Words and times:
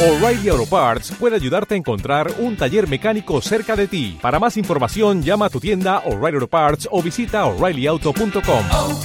O'Reilly 0.00 0.48
Auto 0.48 0.64
Parts 0.64 1.10
puede 1.18 1.34
ayudarte 1.34 1.74
a 1.74 1.76
encontrar 1.76 2.32
un 2.38 2.56
taller 2.56 2.86
mecánico 2.88 3.40
cerca 3.40 3.74
de 3.74 3.88
ti. 3.88 4.16
Para 4.22 4.38
más 4.38 4.56
información, 4.56 5.24
llama 5.24 5.46
a 5.46 5.50
tu 5.50 5.58
tienda 5.58 6.04
O'Reilly 6.06 6.36
Auto 6.36 6.46
Parts 6.46 6.88
o 6.92 7.02
visita 7.02 7.44
oreillyauto.com. 7.46 8.64
oh, 8.70 9.00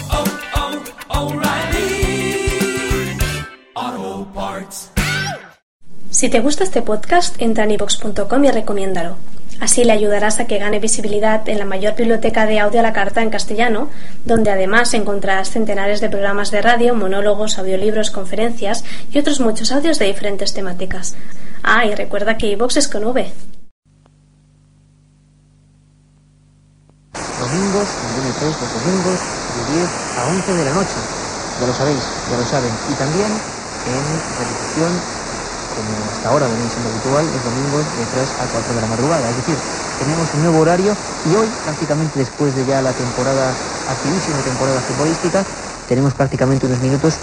oh, 3.76 4.28
Parts. 4.36 4.92
Si 6.12 6.30
te 6.30 6.42
gusta 6.42 6.64
este 6.64 6.84
podcast, 6.84 7.42
entra 7.42 7.64
en 7.64 7.72
ivox.com 7.72 8.46
y 8.46 8.52
recomiéndalo. 8.52 9.18
Así 9.64 9.86
le 9.86 9.94
ayudarás 9.94 10.42
a 10.42 10.46
que 10.46 10.60
gane 10.60 10.80
visibilidad 10.80 11.48
en 11.48 11.58
la 11.58 11.64
mayor 11.64 11.96
biblioteca 11.96 12.46
de 12.46 12.60
audio 12.60 12.82
a 12.82 12.84
la 12.84 12.92
carta 12.92 13.22
en 13.22 13.30
castellano, 13.30 13.88
donde 14.26 14.52
además 14.52 14.94
encontrarás 14.94 15.52
centenares 15.52 16.02
de 16.02 16.10
programas 16.10 16.52
de 16.52 16.62
radio, 16.62 16.94
monólogos, 16.96 17.58
audiolibros, 17.58 18.12
conferencias 18.12 18.84
y 19.10 19.20
otros 19.20 19.40
muchos 19.40 19.72
audios 19.72 20.00
de 20.00 20.08
diferentes 20.08 20.54
temáticas. 20.54 21.16
Ah, 21.64 21.86
y 21.86 21.96
recuerda 21.96 22.36
que 22.38 22.48
iVox 22.48 22.76
es 22.76 22.90
con 22.90 23.06
V. 23.06 23.32
Domingos, 27.40 27.88
en 28.04 28.34
3 28.34 28.44
los 28.44 28.84
domingos, 28.84 29.20
de 29.56 29.80
10 29.80 29.90
a 30.18 30.28
11 30.28 30.54
de 30.56 30.66
la 30.66 30.74
noche. 30.74 31.00
Ya 31.62 31.68
lo 31.68 31.74
sabéis, 31.74 32.04
ya 32.30 32.38
lo 32.38 32.46
saben. 32.46 32.72
Y 32.92 32.94
también 32.96 33.32
en 33.32 34.04
repetición 34.40 35.23
como 35.76 35.90
hasta 36.12 36.30
ahora 36.30 36.48
venía 36.48 36.70
siendo 36.70 36.90
habitual, 36.90 37.26
los 37.26 37.44
domingos 37.44 37.86
de 37.98 38.06
3 38.06 38.30
a 38.40 38.46
4 38.48 38.74
de 38.74 38.82
la 38.82 38.88
madrugada. 38.88 39.30
Es 39.30 39.38
decir, 39.38 39.58
tenemos 40.00 40.28
un 40.34 40.42
nuevo 40.42 40.60
horario 40.60 40.96
y 41.26 41.36
hoy, 41.36 41.50
prácticamente 41.66 42.20
después 42.20 42.56
de 42.56 42.66
ya 42.66 42.82
la 42.82 42.94
temporada, 42.94 43.54
activísima 43.90 44.38
temporada 44.42 44.80
futbolística, 44.82 45.44
tenemos 45.90 46.14
prácticamente 46.14 46.66
unos 46.66 46.80
minutos 46.80 47.14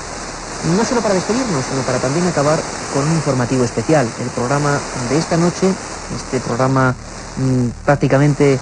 no 0.76 0.84
solo 0.84 1.00
para 1.00 1.14
despedirnos, 1.14 1.64
sino 1.64 1.82
para 1.82 1.98
también 1.98 2.26
acabar 2.26 2.60
con 2.92 3.04
un 3.04 3.14
informativo 3.14 3.64
especial. 3.64 4.06
El 4.20 4.28
programa 4.30 4.78
de 5.08 5.18
esta 5.18 5.36
noche, 5.36 5.72
este 6.14 6.40
programa 6.40 6.94
mmm, 7.38 7.68
prácticamente 7.84 8.58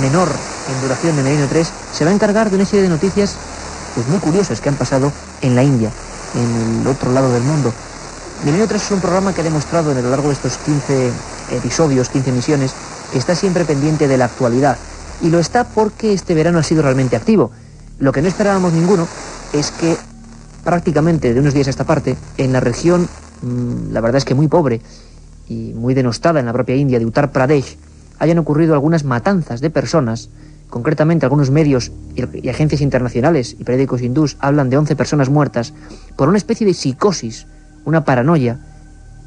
menor 0.00 0.28
en 0.28 0.82
duración 0.82 1.16
de 1.16 1.22
Merino 1.22 1.46
3, 1.48 1.68
se 1.92 2.04
va 2.04 2.10
a 2.10 2.14
encargar 2.14 2.50
de 2.50 2.56
una 2.56 2.66
serie 2.66 2.82
de 2.82 2.88
noticias 2.88 3.36
pues, 3.94 4.06
muy 4.08 4.18
curiosas 4.18 4.60
que 4.60 4.68
han 4.68 4.76
pasado 4.76 5.10
en 5.40 5.56
la 5.56 5.62
India, 5.62 5.90
en 6.34 6.80
el 6.82 6.86
otro 6.86 7.12
lado 7.12 7.32
del 7.32 7.42
mundo. 7.42 7.72
Milenio 8.42 8.66
3 8.66 8.82
es 8.82 8.90
un 8.90 9.00
programa 9.00 9.34
que 9.34 9.42
ha 9.42 9.44
demostrado 9.44 9.90
a 9.90 9.94
lo 9.94 10.08
largo 10.08 10.28
de 10.28 10.32
estos 10.32 10.56
15 10.56 11.10
episodios, 11.52 12.08
15 12.08 12.30
emisiones, 12.30 12.72
que 13.12 13.18
está 13.18 13.34
siempre 13.34 13.66
pendiente 13.66 14.08
de 14.08 14.16
la 14.16 14.24
actualidad. 14.24 14.78
Y 15.20 15.28
lo 15.28 15.38
está 15.38 15.64
porque 15.64 16.14
este 16.14 16.32
verano 16.32 16.58
ha 16.58 16.62
sido 16.62 16.80
realmente 16.80 17.16
activo. 17.16 17.50
Lo 17.98 18.12
que 18.12 18.22
no 18.22 18.28
esperábamos 18.28 18.72
ninguno 18.72 19.06
es 19.52 19.70
que 19.72 19.94
prácticamente 20.64 21.34
de 21.34 21.40
unos 21.40 21.52
días 21.52 21.66
a 21.66 21.70
esta 21.70 21.84
parte, 21.84 22.16
en 22.38 22.54
la 22.54 22.60
región, 22.60 23.10
mmm, 23.42 23.92
la 23.92 24.00
verdad 24.00 24.16
es 24.16 24.24
que 24.24 24.34
muy 24.34 24.48
pobre 24.48 24.80
y 25.46 25.74
muy 25.74 25.92
denostada 25.92 26.40
en 26.40 26.46
la 26.46 26.54
propia 26.54 26.76
India 26.76 26.98
de 26.98 27.04
Uttar 27.04 27.32
Pradesh, 27.32 27.76
hayan 28.20 28.38
ocurrido 28.38 28.72
algunas 28.72 29.04
matanzas 29.04 29.60
de 29.60 29.68
personas, 29.68 30.30
concretamente 30.70 31.26
algunos 31.26 31.50
medios 31.50 31.92
y 32.14 32.48
agencias 32.48 32.80
internacionales 32.80 33.54
y 33.58 33.64
periódicos 33.64 34.00
hindús 34.00 34.38
hablan 34.40 34.70
de 34.70 34.78
11 34.78 34.96
personas 34.96 35.28
muertas 35.28 35.74
por 36.16 36.30
una 36.30 36.38
especie 36.38 36.66
de 36.66 36.72
psicosis 36.72 37.46
una 37.84 38.04
paranoia 38.04 38.58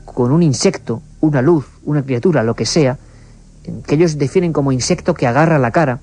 con 0.05 0.31
un 0.31 0.43
insecto, 0.43 1.01
una 1.21 1.41
luz, 1.41 1.65
una 1.85 2.03
criatura, 2.03 2.43
lo 2.43 2.55
que 2.55 2.65
sea, 2.65 2.97
que 3.85 3.95
ellos 3.95 4.17
definen 4.17 4.53
como 4.53 4.71
insecto 4.71 5.13
que 5.13 5.27
agarra 5.27 5.59
la 5.59 5.71
cara, 5.71 6.01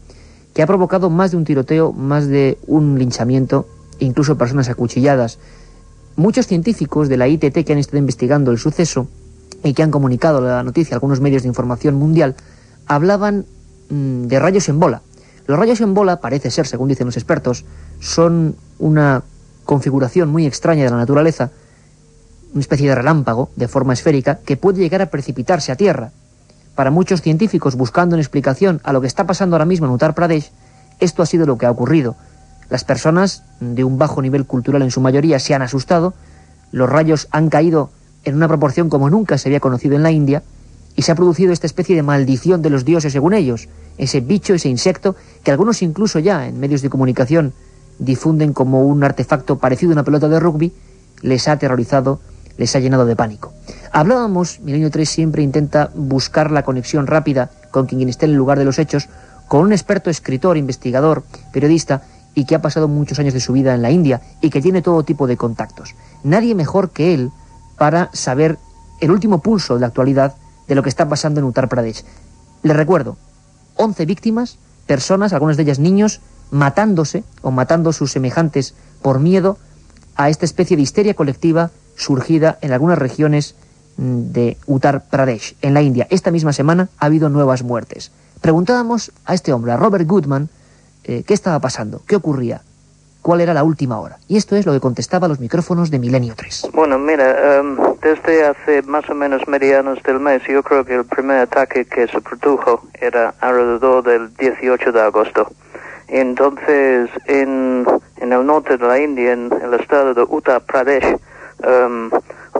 que 0.54 0.62
ha 0.62 0.66
provocado 0.66 1.10
más 1.10 1.30
de 1.30 1.36
un 1.36 1.44
tiroteo, 1.44 1.92
más 1.92 2.26
de 2.26 2.58
un 2.66 2.98
linchamiento, 2.98 3.68
incluso 3.98 4.36
personas 4.36 4.68
acuchilladas. 4.68 5.38
Muchos 6.16 6.46
científicos 6.46 7.08
de 7.08 7.16
la 7.16 7.28
ITT 7.28 7.64
que 7.64 7.72
han 7.72 7.78
estado 7.78 7.98
investigando 7.98 8.50
el 8.50 8.58
suceso 8.58 9.08
y 9.62 9.74
que 9.74 9.82
han 9.82 9.90
comunicado 9.90 10.40
la 10.40 10.62
noticia 10.62 10.94
a 10.94 10.96
algunos 10.96 11.20
medios 11.20 11.42
de 11.42 11.48
información 11.48 11.94
mundial, 11.94 12.34
hablaban 12.86 13.46
mmm, 13.90 14.26
de 14.26 14.38
rayos 14.38 14.68
en 14.68 14.80
bola. 14.80 15.02
Los 15.46 15.58
rayos 15.58 15.80
en 15.80 15.94
bola, 15.94 16.20
parece 16.20 16.50
ser, 16.50 16.66
según 16.66 16.88
dicen 16.88 17.06
los 17.06 17.16
expertos, 17.16 17.64
son 18.00 18.56
una 18.78 19.22
configuración 19.64 20.28
muy 20.28 20.46
extraña 20.46 20.84
de 20.84 20.90
la 20.90 20.96
naturaleza, 20.96 21.50
una 22.52 22.60
especie 22.60 22.88
de 22.88 22.94
relámpago 22.94 23.50
de 23.56 23.68
forma 23.68 23.92
esférica 23.92 24.38
que 24.44 24.56
puede 24.56 24.80
llegar 24.80 25.02
a 25.02 25.10
precipitarse 25.10 25.72
a 25.72 25.76
tierra. 25.76 26.12
Para 26.74 26.90
muchos 26.90 27.22
científicos 27.22 27.76
buscando 27.76 28.14
una 28.14 28.22
explicación 28.22 28.80
a 28.84 28.92
lo 28.92 29.00
que 29.00 29.06
está 29.06 29.26
pasando 29.26 29.56
ahora 29.56 29.64
mismo 29.64 29.86
en 29.86 29.92
Uttar 29.92 30.14
Pradesh, 30.14 30.50
esto 30.98 31.22
ha 31.22 31.26
sido 31.26 31.46
lo 31.46 31.58
que 31.58 31.66
ha 31.66 31.70
ocurrido. 31.70 32.16
Las 32.68 32.84
personas 32.84 33.42
de 33.60 33.84
un 33.84 33.98
bajo 33.98 34.22
nivel 34.22 34.46
cultural 34.46 34.82
en 34.82 34.90
su 34.90 35.00
mayoría 35.00 35.38
se 35.38 35.54
han 35.54 35.62
asustado, 35.62 36.14
los 36.72 36.88
rayos 36.88 37.28
han 37.30 37.50
caído 37.50 37.90
en 38.24 38.36
una 38.36 38.48
proporción 38.48 38.88
como 38.88 39.10
nunca 39.10 39.38
se 39.38 39.48
había 39.48 39.60
conocido 39.60 39.96
en 39.96 40.02
la 40.02 40.10
India 40.10 40.42
y 40.96 41.02
se 41.02 41.12
ha 41.12 41.14
producido 41.14 41.52
esta 41.52 41.66
especie 41.66 41.96
de 41.96 42.02
maldición 42.02 42.62
de 42.62 42.70
los 42.70 42.84
dioses 42.84 43.12
según 43.12 43.34
ellos, 43.34 43.68
ese 43.98 44.20
bicho, 44.20 44.54
ese 44.54 44.68
insecto, 44.68 45.16
que 45.42 45.50
algunos 45.50 45.82
incluso 45.82 46.18
ya 46.18 46.46
en 46.46 46.60
medios 46.60 46.82
de 46.82 46.90
comunicación 46.90 47.52
difunden 47.98 48.52
como 48.52 48.84
un 48.84 49.04
artefacto 49.04 49.58
parecido 49.58 49.92
a 49.92 49.94
una 49.94 50.04
pelota 50.04 50.28
de 50.28 50.40
rugby, 50.40 50.72
les 51.22 51.48
ha 51.48 51.52
aterrorizado 51.52 52.20
les 52.60 52.76
ha 52.76 52.78
llenado 52.78 53.06
de 53.06 53.16
pánico. 53.16 53.54
Hablábamos, 53.90 54.60
Milenio 54.60 54.90
3 54.90 55.08
siempre 55.08 55.42
intenta 55.42 55.90
buscar 55.94 56.50
la 56.50 56.62
conexión 56.62 57.06
rápida 57.06 57.50
con 57.70 57.86
quien 57.86 58.06
esté 58.06 58.26
en 58.26 58.32
el 58.32 58.36
lugar 58.36 58.58
de 58.58 58.66
los 58.66 58.78
hechos, 58.78 59.08
con 59.48 59.62
un 59.62 59.72
experto 59.72 60.10
escritor, 60.10 60.58
investigador, 60.58 61.24
periodista, 61.54 62.02
y 62.34 62.44
que 62.44 62.54
ha 62.54 62.60
pasado 62.60 62.86
muchos 62.86 63.18
años 63.18 63.32
de 63.32 63.40
su 63.40 63.54
vida 63.54 63.74
en 63.74 63.80
la 63.80 63.90
India 63.90 64.20
y 64.42 64.50
que 64.50 64.60
tiene 64.60 64.82
todo 64.82 65.02
tipo 65.04 65.26
de 65.26 65.38
contactos. 65.38 65.94
Nadie 66.22 66.54
mejor 66.54 66.90
que 66.90 67.14
él 67.14 67.30
para 67.78 68.10
saber 68.12 68.58
el 69.00 69.10
último 69.10 69.40
pulso 69.40 69.74
de 69.74 69.80
la 69.80 69.86
actualidad 69.86 70.34
de 70.68 70.74
lo 70.74 70.82
que 70.82 70.90
está 70.90 71.08
pasando 71.08 71.40
en 71.40 71.46
Uttar 71.46 71.70
Pradesh. 71.70 72.04
Les 72.62 72.76
recuerdo, 72.76 73.16
11 73.76 74.04
víctimas, 74.04 74.58
personas, 74.86 75.32
algunas 75.32 75.56
de 75.56 75.62
ellas 75.62 75.78
niños, 75.78 76.20
matándose 76.50 77.24
o 77.40 77.50
matando 77.50 77.88
a 77.88 77.94
sus 77.94 78.12
semejantes 78.12 78.74
por 79.00 79.18
miedo 79.18 79.56
a 80.14 80.28
esta 80.28 80.44
especie 80.44 80.76
de 80.76 80.82
histeria 80.82 81.14
colectiva 81.14 81.70
surgida 81.96 82.58
en 82.60 82.72
algunas 82.72 82.98
regiones 82.98 83.54
mm, 83.96 84.32
de 84.32 84.56
Uttar 84.66 85.04
Pradesh, 85.08 85.56
en 85.62 85.74
la 85.74 85.82
India. 85.82 86.06
Esta 86.10 86.30
misma 86.30 86.52
semana 86.52 86.88
ha 86.98 87.06
habido 87.06 87.28
nuevas 87.28 87.62
muertes. 87.62 88.12
Preguntábamos 88.40 89.12
a 89.26 89.34
este 89.34 89.52
hombre, 89.52 89.72
a 89.72 89.76
Robert 89.76 90.06
Goodman, 90.06 90.48
eh, 91.04 91.24
qué 91.26 91.34
estaba 91.34 91.60
pasando, 91.60 92.02
qué 92.06 92.16
ocurría, 92.16 92.62
cuál 93.22 93.40
era 93.40 93.54
la 93.54 93.64
última 93.64 94.00
hora. 94.00 94.18
Y 94.28 94.36
esto 94.36 94.56
es 94.56 94.66
lo 94.66 94.72
que 94.72 94.80
contestaba 94.80 95.28
los 95.28 95.40
micrófonos 95.40 95.90
de 95.90 95.98
Milenio 95.98 96.34
3. 96.36 96.70
Bueno, 96.72 96.98
mira, 96.98 97.60
um, 97.60 97.76
desde 98.00 98.46
hace 98.46 98.82
más 98.82 99.08
o 99.10 99.14
menos 99.14 99.46
medianos 99.46 100.02
del 100.02 100.20
mes, 100.20 100.42
yo 100.48 100.62
creo 100.62 100.84
que 100.84 100.94
el 100.94 101.04
primer 101.04 101.38
ataque 101.38 101.84
que 101.84 102.06
se 102.06 102.20
produjo 102.20 102.82
era 103.00 103.34
alrededor 103.40 104.04
del 104.04 104.34
18 104.36 104.92
de 104.92 105.00
agosto. 105.00 105.50
Entonces, 106.08 107.08
en, 107.26 107.86
en 108.16 108.32
el 108.32 108.44
norte 108.44 108.76
de 108.76 108.86
la 108.86 108.98
India, 108.98 109.32
en 109.32 109.50
el 109.62 109.74
estado 109.74 110.12
de 110.12 110.22
Uttar 110.22 110.62
Pradesh, 110.62 111.16
um, 111.64 112.10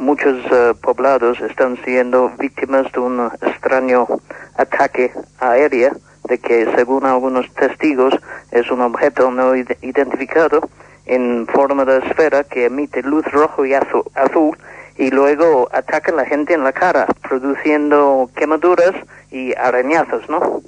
muchos 0.01 0.37
uh, 0.47 0.75
poblados 0.81 1.41
están 1.41 1.79
siendo 1.85 2.31
víctimas 2.39 2.91
de 2.93 3.01
un 3.01 3.31
extraño 3.43 4.07
ataque 4.57 5.13
aéreo 5.39 5.93
de 6.29 6.39
que 6.39 6.67
según 6.77 7.05
algunos 7.07 7.53
testigos 7.55 8.15
es 8.53 8.71
un 8.71 8.81
objeto 8.81 9.31
no 9.31 9.55
identificado 9.57 10.61
en 11.07 11.47
forma 11.47 11.85
de 11.85 11.99
esfera 11.99 12.45
que 12.45 12.67
emite 12.67 13.03
luz 13.03 13.25
rojo 13.33 13.67
y 13.67 13.75
azul, 13.75 14.05
azul 14.15 14.57
y 14.97 15.11
luego 15.11 15.69
ataca 15.73 16.13
a 16.13 16.15
la 16.15 16.25
gente 16.25 16.55
en 16.55 16.63
la 16.63 16.73
cara 16.73 17.07
produciendo 17.29 18.31
quemaduras 18.37 18.95
y 19.31 19.55
arañazos, 19.57 20.29
¿no? 20.29 20.63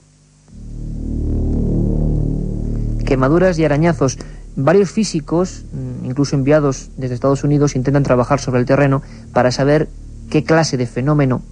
Quemaduras 3.06 3.58
y 3.58 3.64
arañazos. 3.64 4.18
Varios 4.56 4.90
físicos, 4.90 5.64
mm, 5.72 6.04
incluso 6.04 6.36
enviados 6.36 6.90
desde 6.96 7.14
Estados 7.14 7.42
Unidos, 7.42 7.74
intentan 7.74 8.02
trabajar 8.02 8.40
sobre 8.40 8.60
el 8.60 8.66
terreno 8.66 9.02
para 9.32 9.50
saber 9.50 9.88
qué 10.28 10.44
clase 10.44 10.76
de 10.76 10.86
fenómeno 10.86 11.42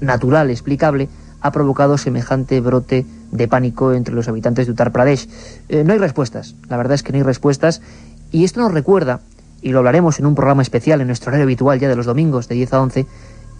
natural, 0.00 0.50
explicable, 0.50 1.08
ha 1.40 1.52
provocado 1.52 1.96
semejante 1.96 2.60
brote 2.60 3.06
de 3.32 3.48
pánico 3.48 3.92
entre 3.94 4.14
los 4.14 4.28
habitantes 4.28 4.66
de 4.66 4.72
Uttar 4.72 4.92
Pradesh. 4.92 5.28
Eh, 5.68 5.84
no 5.84 5.92
hay 5.92 5.98
respuestas, 5.98 6.54
la 6.68 6.76
verdad 6.76 6.94
es 6.94 7.02
que 7.02 7.12
no 7.12 7.18
hay 7.18 7.22
respuestas, 7.22 7.80
y 8.30 8.44
esto 8.44 8.60
nos 8.60 8.72
recuerda, 8.72 9.20
y 9.62 9.70
lo 9.70 9.78
hablaremos 9.78 10.18
en 10.18 10.26
un 10.26 10.34
programa 10.34 10.62
especial 10.62 11.00
en 11.00 11.06
nuestro 11.06 11.30
horario 11.30 11.44
habitual 11.44 11.78
ya 11.80 11.88
de 11.88 11.96
los 11.96 12.06
domingos 12.06 12.48
de 12.48 12.56
10 12.56 12.72
a 12.74 12.82
11, 12.82 13.06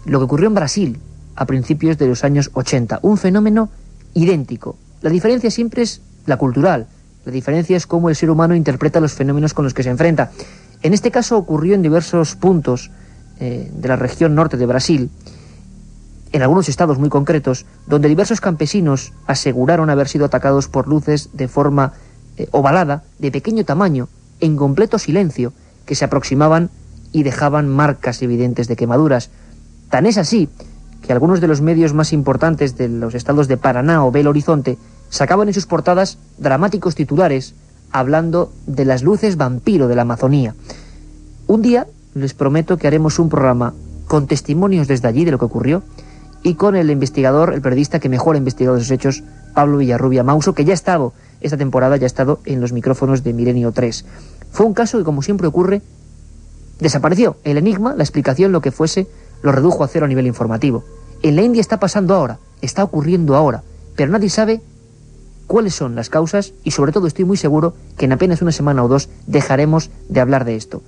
lo 0.05 0.19
que 0.19 0.25
ocurrió 0.25 0.47
en 0.47 0.55
Brasil 0.55 0.99
a 1.35 1.45
principios 1.45 1.97
de 1.97 2.07
los 2.07 2.23
años 2.23 2.51
80, 2.53 2.99
un 3.01 3.17
fenómeno 3.17 3.69
idéntico. 4.13 4.77
La 5.01 5.09
diferencia 5.09 5.49
siempre 5.49 5.81
es 5.81 6.01
la 6.25 6.37
cultural, 6.37 6.87
la 7.25 7.31
diferencia 7.31 7.77
es 7.77 7.85
cómo 7.85 8.09
el 8.09 8.15
ser 8.15 8.29
humano 8.29 8.55
interpreta 8.55 8.99
los 8.99 9.13
fenómenos 9.13 9.53
con 9.53 9.65
los 9.65 9.73
que 9.73 9.83
se 9.83 9.89
enfrenta. 9.89 10.31
En 10.81 10.93
este 10.93 11.11
caso 11.11 11.37
ocurrió 11.37 11.75
en 11.75 11.81
diversos 11.81 12.35
puntos 12.35 12.89
eh, 13.39 13.71
de 13.73 13.87
la 13.87 13.95
región 13.95 14.33
norte 14.33 14.57
de 14.57 14.65
Brasil, 14.65 15.11
en 16.31 16.41
algunos 16.41 16.69
estados 16.69 16.97
muy 16.97 17.09
concretos, 17.09 17.65
donde 17.87 18.07
diversos 18.07 18.41
campesinos 18.41 19.13
aseguraron 19.27 19.89
haber 19.89 20.07
sido 20.07 20.25
atacados 20.25 20.67
por 20.67 20.87
luces 20.87 21.29
de 21.33 21.47
forma 21.47 21.93
eh, 22.37 22.47
ovalada, 22.51 23.03
de 23.19 23.31
pequeño 23.31 23.65
tamaño, 23.65 24.07
en 24.39 24.55
completo 24.55 24.97
silencio, 24.97 25.53
que 25.85 25.95
se 25.95 26.05
aproximaban 26.05 26.69
y 27.11 27.23
dejaban 27.23 27.67
marcas 27.67 28.21
evidentes 28.21 28.67
de 28.67 28.75
quemaduras. 28.75 29.29
Tan 29.89 30.05
es 30.05 30.17
así 30.17 30.49
que 31.01 31.11
algunos 31.11 31.41
de 31.41 31.47
los 31.47 31.61
medios 31.61 31.93
más 31.93 32.13
importantes 32.13 32.77
de 32.77 32.87
los 32.87 33.13
estados 33.13 33.47
de 33.47 33.57
Paraná 33.57 34.05
o 34.05 34.11
Belo 34.11 34.29
Horizonte 34.29 34.77
sacaban 35.11 35.49
en 35.49 35.53
sus 35.53 35.67
portadas 35.67 36.17
dramáticos 36.39 36.95
titulares 36.95 37.53
hablando 37.91 38.51
de 38.65 38.85
las 38.85 39.03
luces 39.03 39.37
vampiro 39.37 39.87
de 39.87 39.95
la 39.95 40.01
Amazonía. 40.01 40.55
Un 41.45 41.61
día 41.61 41.85
les 42.15 42.33
prometo 42.33 42.77
que 42.77 42.87
haremos 42.87 43.19
un 43.19 43.29
programa 43.29 43.73
con 44.07 44.25
testimonios 44.25 44.87
desde 44.87 45.07
allí 45.07 45.25
de 45.25 45.31
lo 45.31 45.37
que 45.37 45.45
ocurrió 45.45 45.83
y 46.43 46.55
con 46.55 46.75
el 46.75 46.89
investigador, 46.89 47.53
el 47.53 47.61
periodista 47.61 47.99
que 47.99 48.09
mejor 48.09 48.35
ha 48.35 48.39
investigado 48.39 48.77
esos 48.77 48.89
hechos, 48.89 49.23
Pablo 49.53 49.77
Villarrubia 49.77 50.23
Mauso, 50.23 50.55
que 50.55 50.65
ya 50.65 50.71
ha 50.71 50.73
estado 50.73 51.13
esta 51.41 51.57
temporada, 51.57 51.97
ya 51.97 52.05
ha 52.05 52.07
estado 52.07 52.39
en 52.45 52.61
los 52.61 52.71
micrófonos 52.71 53.23
de 53.23 53.33
Milenio 53.33 53.73
3. 53.73 54.05
Fue 54.51 54.65
un 54.65 54.73
caso 54.73 54.97
que, 54.97 55.03
como 55.03 55.21
siempre 55.21 55.47
ocurre, 55.47 55.81
desapareció. 56.79 57.35
El 57.43 57.57
enigma, 57.57 57.95
la 57.95 58.03
explicación, 58.03 58.51
lo 58.51 58.61
que 58.61 58.71
fuese, 58.71 59.07
lo 59.43 59.51
redujo 59.51 59.83
a 59.83 59.87
cero 59.87 60.05
a 60.05 60.09
nivel 60.09 60.25
informativo. 60.25 60.83
En 61.21 61.35
la 61.35 61.43
India 61.43 61.61
está 61.61 61.79
pasando 61.79 62.15
ahora, 62.15 62.39
está 62.61 62.83
ocurriendo 62.83 63.35
ahora, 63.35 63.63
pero 63.95 64.11
nadie 64.11 64.29
sabe 64.29 64.61
cuáles 65.51 65.75
son 65.75 65.95
las 65.95 66.09
causas 66.09 66.53
y 66.63 66.71
sobre 66.71 66.93
todo 66.93 67.07
estoy 67.07 67.25
muy 67.25 67.35
seguro 67.35 67.73
que 67.97 68.05
en 68.05 68.13
apenas 68.13 68.41
una 68.41 68.53
semana 68.53 68.85
o 68.85 68.87
dos 68.87 69.09
dejaremos 69.27 69.89
de 70.07 70.21
hablar 70.21 70.45
de 70.45 70.55
esto. 70.55 70.81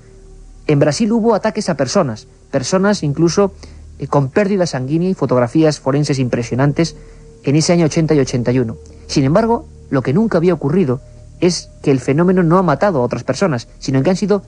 En 0.67 0.79
Brasil 0.79 1.11
hubo 1.11 1.35
ataques 1.35 1.67
a 1.67 1.75
personas, 1.75 2.27
personas 2.49 3.03
incluso 3.03 3.51
eh, 3.99 4.07
con 4.07 4.29
pérdida 4.29 4.65
sanguínea 4.65 5.09
y 5.09 5.15
fotografías 5.15 5.81
forenses 5.81 6.17
impresionantes 6.17 6.95
en 7.43 7.57
ese 7.57 7.73
año 7.73 7.87
80 7.87 8.13
y 8.13 8.19
81. 8.19 8.77
Sin 9.07 9.25
embargo, 9.25 9.67
lo 9.89 10.01
que 10.01 10.13
nunca 10.13 10.37
había 10.37 10.53
ocurrido 10.53 11.01
es 11.41 11.69
que 11.81 11.91
el 11.91 11.99
fenómeno 11.99 12.41
no 12.41 12.57
ha 12.57 12.63
matado 12.63 12.99
a 12.99 13.03
otras 13.03 13.25
personas, 13.25 13.67
sino 13.79 14.01
que 14.01 14.11
han 14.11 14.15
sido 14.15 14.43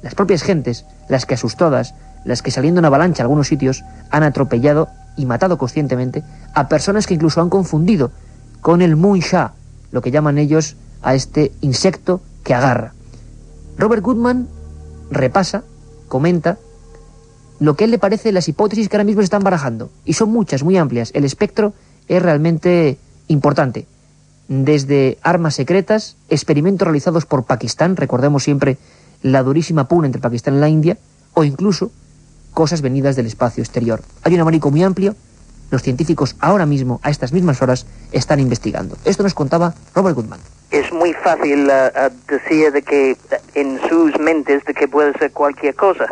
las 0.00 0.14
propias 0.14 0.42
gentes 0.42 0.86
las 1.10 1.26
que 1.26 1.34
asustadas, 1.34 1.94
las 2.24 2.40
que 2.40 2.50
saliendo 2.50 2.78
en 2.78 2.86
avalancha 2.86 3.22
a 3.22 3.24
algunos 3.24 3.48
sitios 3.48 3.84
han 4.08 4.22
atropellado 4.22 4.88
y 5.18 5.26
matado 5.26 5.58
conscientemente 5.58 6.24
a 6.54 6.70
personas 6.70 7.06
que 7.06 7.12
incluso 7.12 7.42
han 7.42 7.50
confundido 7.50 8.12
con 8.62 8.82
el 8.82 8.96
Munsha, 8.96 9.52
lo 9.90 10.02
que 10.02 10.10
llaman 10.10 10.38
ellos 10.38 10.76
a 11.02 11.14
este 11.14 11.52
insecto 11.60 12.20
que 12.44 12.54
agarra. 12.54 12.94
Robert 13.76 14.02
Goodman 14.02 14.48
repasa, 15.10 15.64
comenta, 16.08 16.58
lo 17.60 17.74
que 17.74 17.84
él 17.84 17.90
le 17.90 17.98
parece 17.98 18.32
las 18.32 18.48
hipótesis 18.48 18.88
que 18.88 18.96
ahora 18.96 19.04
mismo 19.04 19.20
se 19.22 19.26
están 19.26 19.42
barajando. 19.42 19.90
Y 20.04 20.14
son 20.14 20.30
muchas, 20.30 20.62
muy 20.62 20.76
amplias. 20.76 21.10
El 21.14 21.24
espectro 21.24 21.72
es 22.08 22.22
realmente 22.22 22.98
importante. 23.26 23.86
Desde 24.48 25.18
armas 25.22 25.54
secretas, 25.54 26.16
experimentos 26.28 26.86
realizados 26.86 27.26
por 27.26 27.44
Pakistán, 27.44 27.96
recordemos 27.96 28.44
siempre 28.44 28.78
la 29.22 29.42
durísima 29.42 29.88
puna 29.88 30.06
entre 30.06 30.22
Pakistán 30.22 30.56
y 30.56 30.60
la 30.60 30.68
India, 30.68 30.96
o 31.34 31.44
incluso 31.44 31.90
cosas 32.54 32.80
venidas 32.80 33.16
del 33.16 33.26
espacio 33.26 33.62
exterior. 33.62 34.02
Hay 34.22 34.34
un 34.34 34.40
abanico 34.40 34.70
muy 34.70 34.82
amplio, 34.82 35.14
los 35.70 35.82
científicos 35.82 36.36
ahora 36.40 36.66
mismo, 36.66 37.00
a 37.02 37.10
estas 37.10 37.32
mismas 37.32 37.62
horas, 37.62 37.86
están 38.12 38.40
investigando. 38.40 38.96
Esto 39.04 39.22
nos 39.22 39.34
contaba 39.34 39.74
Robert 39.94 40.16
Goodman. 40.16 40.40
Es 40.70 40.92
muy 40.92 41.14
fácil 41.14 41.68
uh, 41.68 42.10
decir 42.30 42.72
de 42.72 42.82
que 42.82 43.16
uh, 43.30 43.34
en 43.54 43.80
sus 43.88 44.18
mentes 44.18 44.64
de 44.64 44.74
que 44.74 44.86
puede 44.88 45.12
ser 45.18 45.32
cualquier 45.32 45.74
cosa. 45.74 46.06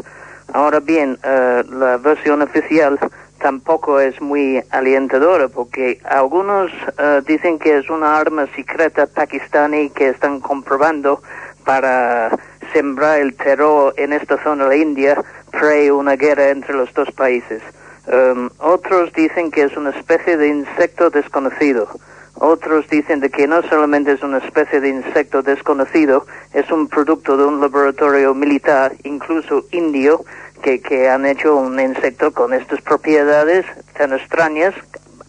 Ahora 0.52 0.80
bien, 0.80 1.18
uh, 1.24 1.70
la 1.74 1.98
versión 1.98 2.40
oficial 2.42 2.98
tampoco 3.38 4.00
es 4.00 4.20
muy 4.20 4.62
alentadora 4.70 5.48
porque 5.48 6.00
algunos 6.04 6.70
uh, 6.72 7.20
dicen 7.26 7.58
que 7.58 7.78
es 7.78 7.90
una 7.90 8.18
arma 8.18 8.46
secreta 8.56 9.06
pakistaní 9.06 9.90
que 9.90 10.08
están 10.08 10.40
comprobando 10.40 11.22
para 11.64 12.30
sembrar 12.72 13.20
el 13.20 13.34
terror 13.34 13.92
en 13.96 14.12
esta 14.12 14.42
zona 14.42 14.64
de 14.64 14.70
la 14.70 14.76
India 14.76 15.22
pre 15.50 15.92
una 15.92 16.16
guerra 16.16 16.48
entre 16.48 16.74
los 16.74 16.92
dos 16.94 17.10
países. 17.12 17.62
Um, 18.06 18.50
otros 18.58 19.12
dicen 19.12 19.50
que 19.50 19.62
es 19.62 19.76
una 19.76 19.90
especie 19.90 20.36
de 20.36 20.48
insecto 20.48 21.10
desconocido. 21.10 21.88
Otros 22.34 22.86
dicen 22.88 23.20
de 23.20 23.30
que 23.30 23.48
no 23.48 23.62
solamente 23.62 24.12
es 24.12 24.22
una 24.22 24.38
especie 24.38 24.80
de 24.80 24.90
insecto 24.90 25.42
desconocido, 25.42 26.26
es 26.52 26.70
un 26.70 26.86
producto 26.86 27.36
de 27.36 27.46
un 27.46 27.60
laboratorio 27.60 28.34
militar, 28.34 28.92
incluso 29.04 29.64
indio, 29.72 30.24
que, 30.62 30.80
que 30.80 31.08
han 31.08 31.26
hecho 31.26 31.56
un 31.56 31.80
insecto 31.80 32.32
con 32.32 32.52
estas 32.52 32.80
propiedades 32.82 33.64
tan 33.96 34.12
extrañas 34.12 34.74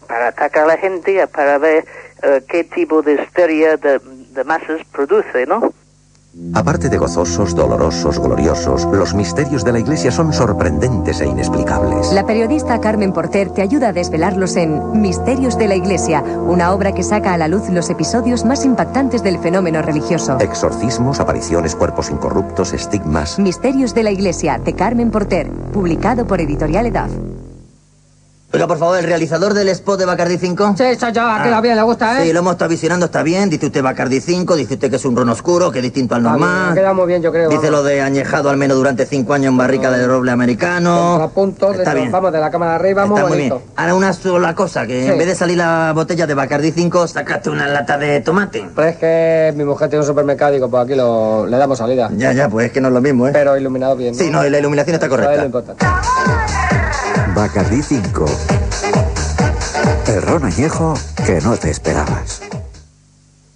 para 0.06 0.28
atacar 0.28 0.64
a 0.64 0.68
la 0.68 0.76
gente, 0.76 1.26
para 1.26 1.58
ver 1.58 1.84
uh, 2.22 2.46
qué 2.46 2.64
tipo 2.64 3.02
de 3.02 3.14
histeria 3.14 3.76
de, 3.76 3.98
de 3.98 4.44
masas 4.44 4.82
produce, 4.92 5.46
¿no? 5.46 5.72
Aparte 6.54 6.88
de 6.88 6.98
gozosos, 6.98 7.54
dolorosos, 7.54 8.18
gloriosos, 8.18 8.84
los 8.84 9.14
misterios 9.14 9.64
de 9.64 9.72
la 9.72 9.80
Iglesia 9.80 10.10
son 10.10 10.32
sorprendentes 10.32 11.20
e 11.20 11.26
inexplicables. 11.26 12.12
La 12.12 12.26
periodista 12.26 12.80
Carmen 12.80 13.12
Porter 13.12 13.50
te 13.50 13.62
ayuda 13.62 13.88
a 13.88 13.92
desvelarlos 13.92 14.56
en 14.56 15.00
Misterios 15.00 15.58
de 15.58 15.68
la 15.68 15.74
Iglesia, 15.74 16.22
una 16.22 16.72
obra 16.72 16.92
que 16.92 17.02
saca 17.02 17.34
a 17.34 17.38
la 17.38 17.48
luz 17.48 17.68
los 17.70 17.90
episodios 17.90 18.44
más 18.44 18.64
impactantes 18.64 19.22
del 19.22 19.38
fenómeno 19.38 19.82
religioso. 19.82 20.38
Exorcismos, 20.38 21.18
apariciones, 21.18 21.74
cuerpos 21.74 22.10
incorruptos, 22.10 22.72
estigmas. 22.72 23.38
Misterios 23.38 23.94
de 23.94 24.02
la 24.02 24.10
Iglesia, 24.10 24.58
de 24.58 24.74
Carmen 24.74 25.10
Porter, 25.10 25.50
publicado 25.72 26.26
por 26.26 26.40
Editorial 26.40 26.86
Edad. 26.86 27.08
Oiga, 28.50 28.66
por 28.66 28.78
favor, 28.78 28.96
el 28.98 29.04
realizador 29.04 29.52
del 29.52 29.68
spot 29.68 29.98
de 29.98 30.06
Bacardi 30.06 30.38
5. 30.38 30.74
Sí, 30.78 30.84
soy 30.98 31.12
yo, 31.12 31.20
a 31.28 31.42
que 31.42 31.50
lo 31.50 31.60
bien 31.60 31.76
le 31.76 31.82
gusta, 31.82 32.18
¿eh? 32.22 32.24
Sí, 32.26 32.32
lo 32.32 32.38
hemos 32.38 32.52
estado 32.52 32.70
visionando, 32.70 33.04
está 33.04 33.22
bien. 33.22 33.50
Dice 33.50 33.66
usted 33.66 33.82
Bacardi 33.82 34.22
5, 34.22 34.56
dice 34.56 34.72
usted 34.74 34.88
que 34.88 34.96
es 34.96 35.04
un 35.04 35.14
ron 35.14 35.28
oscuro, 35.28 35.70
que 35.70 35.80
es 35.80 35.82
distinto 35.82 36.14
al 36.14 36.22
normal. 36.22 36.70
ha 36.70 36.74
quedado 36.74 36.94
muy 36.94 37.06
bien, 37.08 37.20
yo 37.20 37.30
creo. 37.30 37.50
Dice 37.50 37.70
lo 37.70 37.82
de 37.82 38.00
añejado 38.00 38.48
al 38.48 38.56
menos 38.56 38.78
durante 38.78 39.04
cinco 39.04 39.34
años 39.34 39.50
en 39.52 39.58
barrica 39.58 39.90
de 39.90 40.06
roble 40.06 40.30
americano. 40.30 41.16
A 41.16 41.28
punto, 41.28 41.74
Está 41.74 41.92
bien. 41.92 42.10
vamos 42.10 42.32
de 42.32 42.40
la 42.40 42.50
cámara 42.50 42.76
arriba, 42.76 43.04
muy 43.04 43.18
Está 43.18 43.28
muy 43.28 43.36
bien. 43.36 43.50
bonito. 43.50 43.70
Ahora 43.76 43.94
una 43.94 44.14
sola 44.14 44.54
cosa, 44.54 44.86
que 44.86 45.02
Sí. 45.04 45.08
en 45.10 45.18
vez 45.18 45.26
de 45.26 45.34
salir 45.34 45.58
la 45.58 45.92
botella 45.94 46.26
de 46.26 46.32
Bacardi 46.32 46.72
5, 46.72 47.06
sacaste 47.06 47.50
una 47.50 47.68
lata 47.68 47.98
de 47.98 48.22
tomate. 48.22 48.66
Pero 48.74 48.88
es 48.88 48.96
que 48.96 49.52
mi 49.56 49.64
mujer 49.64 49.90
tiene 49.90 50.00
un 50.00 50.06
supermercado 50.06 50.52
y 50.52 50.54
digo, 50.54 50.70
pues 50.70 50.84
aquí 50.84 50.94
lo, 50.94 51.46
le 51.46 51.58
damos 51.58 51.76
salida. 51.76 52.08
Ya, 52.16 52.32
ya, 52.32 52.48
pues 52.48 52.68
es 52.68 52.72
que 52.72 52.80
no 52.80 52.88
es 52.88 52.94
lo 52.94 53.02
mismo, 53.02 53.28
¿eh? 53.28 53.32
Pero 53.34 53.58
iluminado 53.58 53.94
bien. 53.94 54.14
Sí, 54.14 54.30
no, 54.30 54.42
y 54.46 54.48
la 54.48 54.58
iluminación 54.58 54.94
está 54.94 55.06
correcta. 55.06 55.48
Bacardí 57.34 57.82
5. 57.82 58.24
El 60.06 60.44
añejo 60.44 60.94
que 61.26 61.40
no 61.40 61.56
te 61.56 61.70
esperabas. 61.70 62.42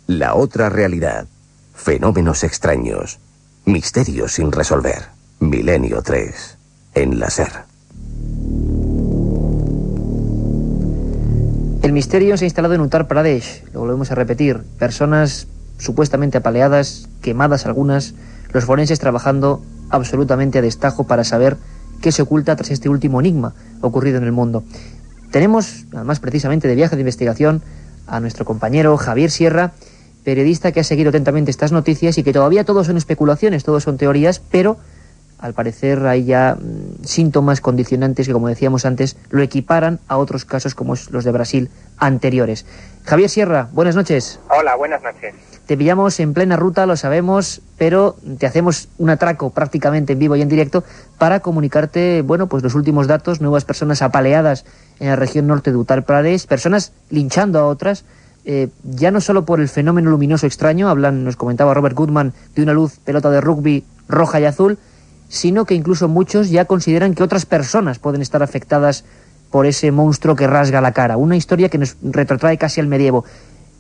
La 0.07 0.35
otra 0.35 0.69
realidad. 0.69 1.27
Fenómenos 1.75 2.45
extraños. 2.45 3.19
Misterios 3.65 4.33
sin 4.33 4.53
resolver. 4.53 5.09
Milenio 5.41 6.03
3. 6.03 6.59
En 6.95 7.19
la 7.19 7.31
SER. 7.31 7.65
El 11.83 11.93
misterio 11.93 12.37
se 12.37 12.45
ha 12.45 12.47
instalado 12.47 12.75
en 12.75 12.81
Uttar 12.81 13.09
Pradesh, 13.09 13.65
lo 13.73 13.81
volvemos 13.81 14.13
a 14.13 14.15
repetir. 14.15 14.63
Personas 14.79 15.49
supuestamente 15.79 16.39
apaleadas, 16.39 17.09
quemadas 17.23 17.67
algunas, 17.67 18.15
los 18.53 18.65
forenses 18.65 19.01
trabajando 19.01 19.63
absolutamente 19.91 20.59
a 20.59 20.63
destajo 20.63 21.09
para 21.09 21.25
saber 21.25 21.57
qué 22.03 22.13
se 22.13 22.21
oculta 22.21 22.55
tras 22.57 22.71
este 22.71 22.91
último 22.91 23.21
enigma 23.21 23.55
ocurrido 23.81 24.19
en 24.19 24.25
el 24.25 24.33
mundo. 24.33 24.63
Tenemos, 25.31 25.87
además 25.95 26.21
precisamente 26.21 26.69
de 26.69 26.75
viaje 26.75 26.97
de 26.97 27.01
investigación, 27.01 27.63
a 28.07 28.21
nuestro 28.21 28.45
compañero 28.45 28.97
Javier 28.99 29.31
Sierra, 29.31 29.73
periodista 30.25 30.73
que 30.73 30.81
ha 30.81 30.85
seguido 30.85 31.09
atentamente 31.09 31.51
estas 31.51 31.73
noticias 31.73 32.19
y 32.19 32.23
que 32.23 32.33
todavía 32.33 32.65
todos 32.65 32.89
son 32.89 32.99
especulaciones, 32.99 33.65
todos 33.65 33.85
son 33.85 33.97
teorías, 33.97 34.41
pero 34.51 34.77
al 35.43 35.55
parecer 35.55 36.07
hay 36.07 36.25
ya 36.25 36.57
mm, 36.59 37.05
síntomas 37.05 37.61
condicionantes 37.61 38.27
que, 38.27 38.33
como 38.33 38.49
decíamos 38.49 38.87
antes, 38.87 39.17
lo 39.29 39.43
equiparan 39.43 39.99
a 40.09 40.17
otros 40.17 40.45
casos 40.45 40.75
como 40.75 40.95
los 41.11 41.25
de 41.25 41.33
Brasil 41.33 41.69
anteriores. 41.99 42.65
Javier 43.05 43.29
Sierra, 43.29 43.69
buenas 43.73 43.97
noches. 43.97 44.39
Hola, 44.49 44.77
buenas 44.77 45.03
noches. 45.03 45.35
Te 45.67 45.77
pillamos 45.77 46.19
en 46.21 46.33
plena 46.33 46.57
ruta, 46.57 46.87
lo 46.87 46.97
sabemos, 46.97 47.61
pero 47.77 48.17
te 48.39 48.47
hacemos 48.47 48.89
un 48.99 49.11
atraco 49.11 49.51
prácticamente 49.51 50.13
en 50.13 50.21
vivo 50.21 50.37
y 50.37 50.43
en 50.43 50.49
directo 50.49 50.85
para 51.19 51.41
comunicarte, 51.41 52.23
bueno, 52.23 52.47
pues 52.47 52.63
los 52.63 52.75
últimos 52.75 53.09
datos, 53.09 53.41
nuevas 53.41 53.65
personas 53.65 54.01
apaleadas 54.01 54.65
en 55.01 55.09
la 55.09 55.17
región 55.17 55.49
norte 55.49 55.73
de 55.73 55.77
Uttar 55.77 56.05
Pradesh, 56.05 56.47
personas 56.47 56.93
linchando 57.11 57.59
a 57.59 57.67
otras, 57.67 58.05
eh, 58.45 58.69
ya 58.85 59.11
no 59.11 59.21
solo 59.21 59.45
por 59.45 59.61
el 59.61 59.69
fenómeno 59.69 60.11
luminoso 60.11 60.47
extraño, 60.47 60.89
hablan, 60.89 61.25
nos 61.25 61.37
comentaba 61.37 61.75
Robert 61.75 61.97
Goodman, 61.97 62.33
de 62.55 62.63
una 62.63 62.73
luz 62.73 62.99
pelota 63.05 63.31
de 63.31 63.41
rugby 63.41 63.85
roja 64.09 64.41
y 64.41 64.45
azul, 64.45 64.79
sino 65.33 65.65
que 65.65 65.73
incluso 65.73 66.09
muchos 66.09 66.51
ya 66.51 66.67
consideran 66.67 67.15
que 67.15 67.23
otras 67.23 67.47
personas 67.47 67.99
pueden 67.99 68.21
estar 68.21 68.43
afectadas 68.43 69.07
por 69.51 69.65
ese 69.65 69.91
monstruo 69.91 70.37
que 70.37 70.47
rasga 70.47 70.83
la 70.83 70.93
cara. 70.93 71.17
Una 71.17 71.37
historia 71.37 71.71
que 71.71 71.79
nos 71.79 71.97
retrotrae 72.03 72.59
casi 72.59 72.83
al 72.83 72.87
medievo. 72.87 73.25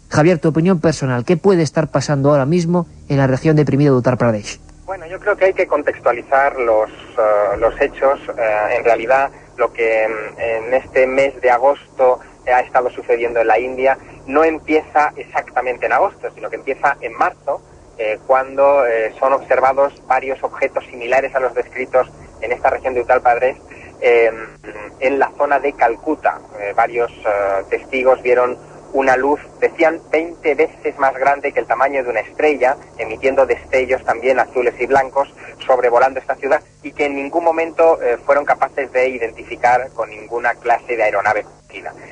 Javier, 0.08 0.38
tu 0.38 0.48
opinión 0.48 0.80
personal, 0.80 1.26
¿qué 1.26 1.36
puede 1.36 1.62
estar 1.62 1.88
pasando 1.88 2.30
ahora 2.30 2.46
mismo 2.46 2.86
en 3.10 3.18
la 3.18 3.26
región 3.26 3.54
deprimida 3.54 3.90
de 3.90 3.96
Uttar 3.96 4.16
Pradesh? 4.16 4.60
Bueno, 4.86 5.06
yo 5.06 5.20
creo 5.20 5.36
que 5.36 5.44
hay 5.44 5.52
que 5.52 5.66
contextualizar 5.66 6.56
los, 6.56 6.90
eh, 6.90 7.58
los 7.58 7.78
hechos. 7.78 8.18
Eh, 8.30 8.76
en 8.78 8.84
realidad, 8.84 9.30
lo 9.58 9.70
que 9.74 10.08
mm, 10.08 10.40
en 10.40 10.74
este 10.74 11.06
mes 11.06 11.38
de 11.42 11.50
agosto 11.50 12.18
ha 12.50 12.60
estado 12.60 12.88
sucediendo 12.90 13.40
en 13.40 13.46
la 13.46 13.58
India 13.58 13.98
no 14.26 14.42
empieza 14.42 15.12
exactamente 15.16 15.84
en 15.84 15.92
agosto, 15.92 16.30
sino 16.34 16.48
que 16.48 16.56
empieza 16.56 16.96
en 17.02 17.12
marzo, 17.12 17.60
eh, 17.98 18.18
cuando 18.26 18.86
eh, 18.86 19.12
son 19.18 19.32
observados 19.32 20.02
varios 20.06 20.42
objetos 20.42 20.84
similares 20.86 21.34
a 21.34 21.40
los 21.40 21.54
descritos 21.54 22.10
en 22.40 22.52
esta 22.52 22.70
región 22.70 22.94
de 22.94 23.00
Uttar 23.00 23.20
Pradesh 23.20 23.56
eh, 24.04 24.32
en 24.98 25.18
la 25.20 25.30
zona 25.38 25.60
de 25.60 25.72
Calcuta. 25.74 26.40
Eh, 26.60 26.72
varios 26.74 27.12
eh, 27.12 27.62
testigos 27.70 28.20
vieron 28.20 28.58
una 28.92 29.16
luz, 29.16 29.40
decían, 29.60 30.00
20 30.10 30.54
veces 30.56 30.98
más 30.98 31.14
grande 31.14 31.52
que 31.52 31.60
el 31.60 31.66
tamaño 31.66 32.02
de 32.02 32.10
una 32.10 32.20
estrella, 32.20 32.76
emitiendo 32.98 33.46
destellos 33.46 34.04
también 34.04 34.40
azules 34.40 34.74
y 34.80 34.86
blancos, 34.86 35.32
sobrevolando 35.64 36.18
esta 36.18 36.34
ciudad 36.34 36.60
y 36.82 36.90
que 36.92 37.06
en 37.06 37.14
ningún 37.14 37.44
momento 37.44 37.98
fueron 38.26 38.44
capaces 38.44 38.92
de 38.92 39.08
identificar 39.08 39.88
con 39.94 40.10
ninguna 40.10 40.54
clase 40.56 40.96
de 40.96 41.04
aeronave. 41.04 41.46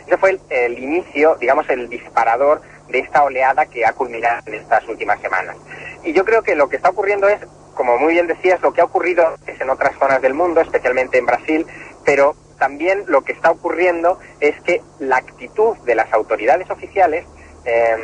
Ese 0.06 0.16
fue 0.16 0.38
el 0.48 0.78
inicio, 0.78 1.34
digamos, 1.34 1.68
el 1.68 1.88
disparador 1.88 2.62
de 2.90 3.00
esta 3.00 3.24
oleada 3.24 3.66
que 3.66 3.84
ha 3.84 3.92
culminado 3.92 4.42
en 4.46 4.54
estas 4.54 4.86
últimas 4.88 5.20
semanas. 5.20 5.56
Y 6.02 6.12
yo 6.12 6.24
creo 6.24 6.42
que 6.42 6.54
lo 6.54 6.68
que 6.68 6.76
está 6.76 6.90
ocurriendo 6.90 7.28
es, 7.28 7.40
como 7.74 7.98
muy 7.98 8.14
bien 8.14 8.26
decías, 8.26 8.60
lo 8.60 8.72
que 8.72 8.80
ha 8.80 8.84
ocurrido 8.84 9.36
es 9.46 9.60
en 9.60 9.70
otras 9.70 9.96
zonas 9.98 10.20
del 10.22 10.34
mundo, 10.34 10.60
especialmente 10.60 11.18
en 11.18 11.26
Brasil, 11.26 11.66
pero 12.04 12.34
también 12.58 13.04
lo 13.06 13.22
que 13.22 13.32
está 13.32 13.50
ocurriendo 13.50 14.18
es 14.40 14.60
que 14.62 14.82
la 14.98 15.16
actitud 15.16 15.76
de 15.78 15.94
las 15.94 16.12
autoridades 16.12 16.70
oficiales 16.70 17.24
eh, 17.64 17.96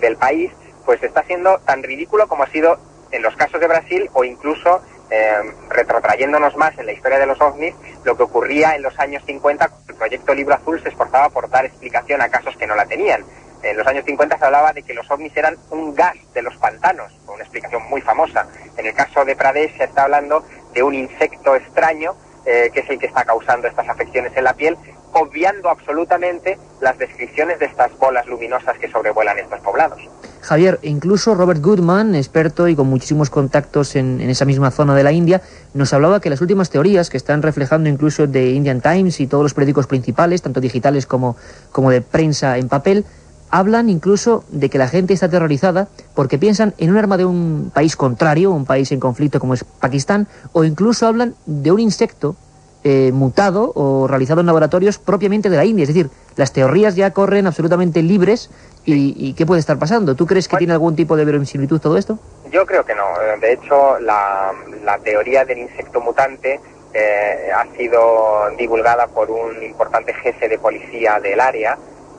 del 0.00 0.16
país 0.16 0.52
pues 0.84 1.02
está 1.02 1.22
siendo 1.24 1.58
tan 1.58 1.82
ridículo 1.82 2.28
como 2.28 2.44
ha 2.44 2.50
sido 2.50 2.78
en 3.10 3.22
los 3.22 3.34
casos 3.36 3.60
de 3.60 3.66
Brasil 3.66 4.08
o 4.12 4.24
incluso 4.24 4.80
eh, 5.10 5.40
retrotrayéndonos 5.68 6.56
más 6.56 6.76
en 6.78 6.86
la 6.86 6.92
historia 6.92 7.18
de 7.18 7.26
los 7.26 7.40
ovnis, 7.40 7.74
lo 8.04 8.16
que 8.16 8.24
ocurría 8.24 8.74
en 8.74 8.82
los 8.82 8.98
años 8.98 9.22
50, 9.24 9.70
el 9.88 9.94
proyecto 9.94 10.34
Libro 10.34 10.54
Azul 10.54 10.82
se 10.82 10.88
esforzaba 10.88 11.28
por 11.30 11.48
dar 11.48 11.64
explicación 11.64 12.20
a 12.20 12.28
casos 12.28 12.56
que 12.56 12.66
no 12.66 12.74
la 12.74 12.86
tenían. 12.86 13.24
En 13.70 13.76
los 13.76 13.86
años 13.86 14.04
50 14.04 14.38
se 14.38 14.44
hablaba 14.44 14.72
de 14.72 14.82
que 14.82 14.94
los 14.94 15.10
ovnis 15.10 15.36
eran 15.36 15.56
un 15.70 15.94
gas 15.94 16.14
de 16.34 16.42
los 16.42 16.56
pantanos, 16.56 17.12
una 17.26 17.42
explicación 17.42 17.82
muy 17.90 18.00
famosa. 18.00 18.46
En 18.76 18.86
el 18.86 18.94
caso 18.94 19.24
de 19.24 19.34
Pradesh 19.34 19.76
se 19.76 19.84
está 19.84 20.04
hablando 20.04 20.44
de 20.72 20.82
un 20.84 20.94
insecto 20.94 21.56
extraño 21.56 22.14
eh, 22.44 22.70
que 22.72 22.80
es 22.80 22.90
el 22.90 23.00
que 23.00 23.06
está 23.06 23.24
causando 23.24 23.66
estas 23.66 23.88
afecciones 23.88 24.30
en 24.36 24.44
la 24.44 24.54
piel, 24.54 24.76
obviando 25.12 25.68
absolutamente 25.68 26.58
las 26.80 26.96
descripciones 26.96 27.58
de 27.58 27.66
estas 27.66 27.90
bolas 27.98 28.24
luminosas 28.28 28.78
que 28.78 28.88
sobrevuelan 28.88 29.36
estos 29.40 29.58
poblados. 29.60 29.98
Javier, 30.42 30.78
incluso 30.82 31.34
Robert 31.34 31.60
Goodman, 31.60 32.14
experto 32.14 32.68
y 32.68 32.76
con 32.76 32.86
muchísimos 32.86 33.30
contactos 33.30 33.96
en, 33.96 34.20
en, 34.20 34.30
esa 34.30 34.44
misma 34.44 34.70
zona 34.70 34.94
de 34.94 35.02
la 35.02 35.10
India, 35.10 35.42
nos 35.74 35.92
hablaba 35.92 36.20
que 36.20 36.30
las 36.30 36.40
últimas 36.40 36.70
teorías 36.70 37.10
que 37.10 37.16
están 37.16 37.42
reflejando 37.42 37.88
incluso 37.88 38.28
de 38.28 38.50
Indian 38.50 38.80
Times 38.80 39.18
y 39.18 39.26
todos 39.26 39.42
los 39.42 39.54
periódicos 39.54 39.88
principales, 39.88 40.40
tanto 40.40 40.60
digitales 40.60 41.04
como, 41.04 41.36
como 41.72 41.90
de 41.90 42.00
prensa 42.00 42.58
en 42.58 42.68
papel, 42.68 43.04
hablan 43.50 43.88
incluso 43.88 44.44
de 44.50 44.68
que 44.70 44.78
la 44.78 44.88
gente 44.88 45.14
está 45.14 45.26
aterrorizada 45.26 45.88
porque 46.14 46.38
piensan 46.38 46.74
en 46.78 46.90
un 46.90 46.96
arma 46.96 47.16
de 47.16 47.24
un 47.24 47.70
país 47.72 47.96
contrario, 47.96 48.50
un 48.50 48.64
país 48.64 48.90
en 48.92 49.00
conflicto 49.00 49.40
como 49.40 49.54
es 49.54 49.64
Pakistán, 49.64 50.26
o 50.52 50.64
incluso 50.64 51.06
hablan 51.06 51.34
de 51.46 51.72
un 51.72 51.80
insecto 51.80 52.36
eh, 52.84 53.10
mutado 53.12 53.72
o 53.74 54.06
realizado 54.06 54.40
en 54.40 54.46
laboratorios 54.46 54.98
propiamente 54.98 55.50
de 55.50 55.56
la 55.56 55.64
India. 55.64 55.82
Es 55.82 55.88
decir, 55.88 56.08
las 56.36 56.52
teorías 56.52 56.94
ya 56.94 57.10
corren 57.10 57.46
absolutamente 57.46 58.02
libres 58.02 58.50
y, 58.84 59.14
y 59.16 59.32
¿qué 59.32 59.44
puede 59.44 59.58
estar 59.58 59.78
pasando? 59.78 60.14
¿Tú 60.14 60.26
crees 60.26 60.46
que 60.46 60.56
tiene 60.56 60.72
algún 60.72 60.94
tipo 60.94 61.16
de 61.16 61.24
verosimilitud 61.24 61.80
todo 61.80 61.96
esto? 61.96 62.18
Yo 62.52 62.64
creo 62.64 62.84
que 62.84 62.94
no. 62.94 63.02
De 63.40 63.54
hecho, 63.54 63.98
la, 63.98 64.52
la 64.84 64.98
teoría 64.98 65.44
del 65.44 65.58
insecto 65.58 66.00
mutante 66.00 66.60
eh, 66.94 67.50
ha 67.54 67.66
sido 67.76 68.50
divulgada 68.56 69.08
por 69.08 69.30
un 69.30 69.62
importante 69.62 70.14
jefe 70.14 70.48
de 70.48 70.58
policía 70.58 71.18
del 71.20 71.40
área, 71.40 71.76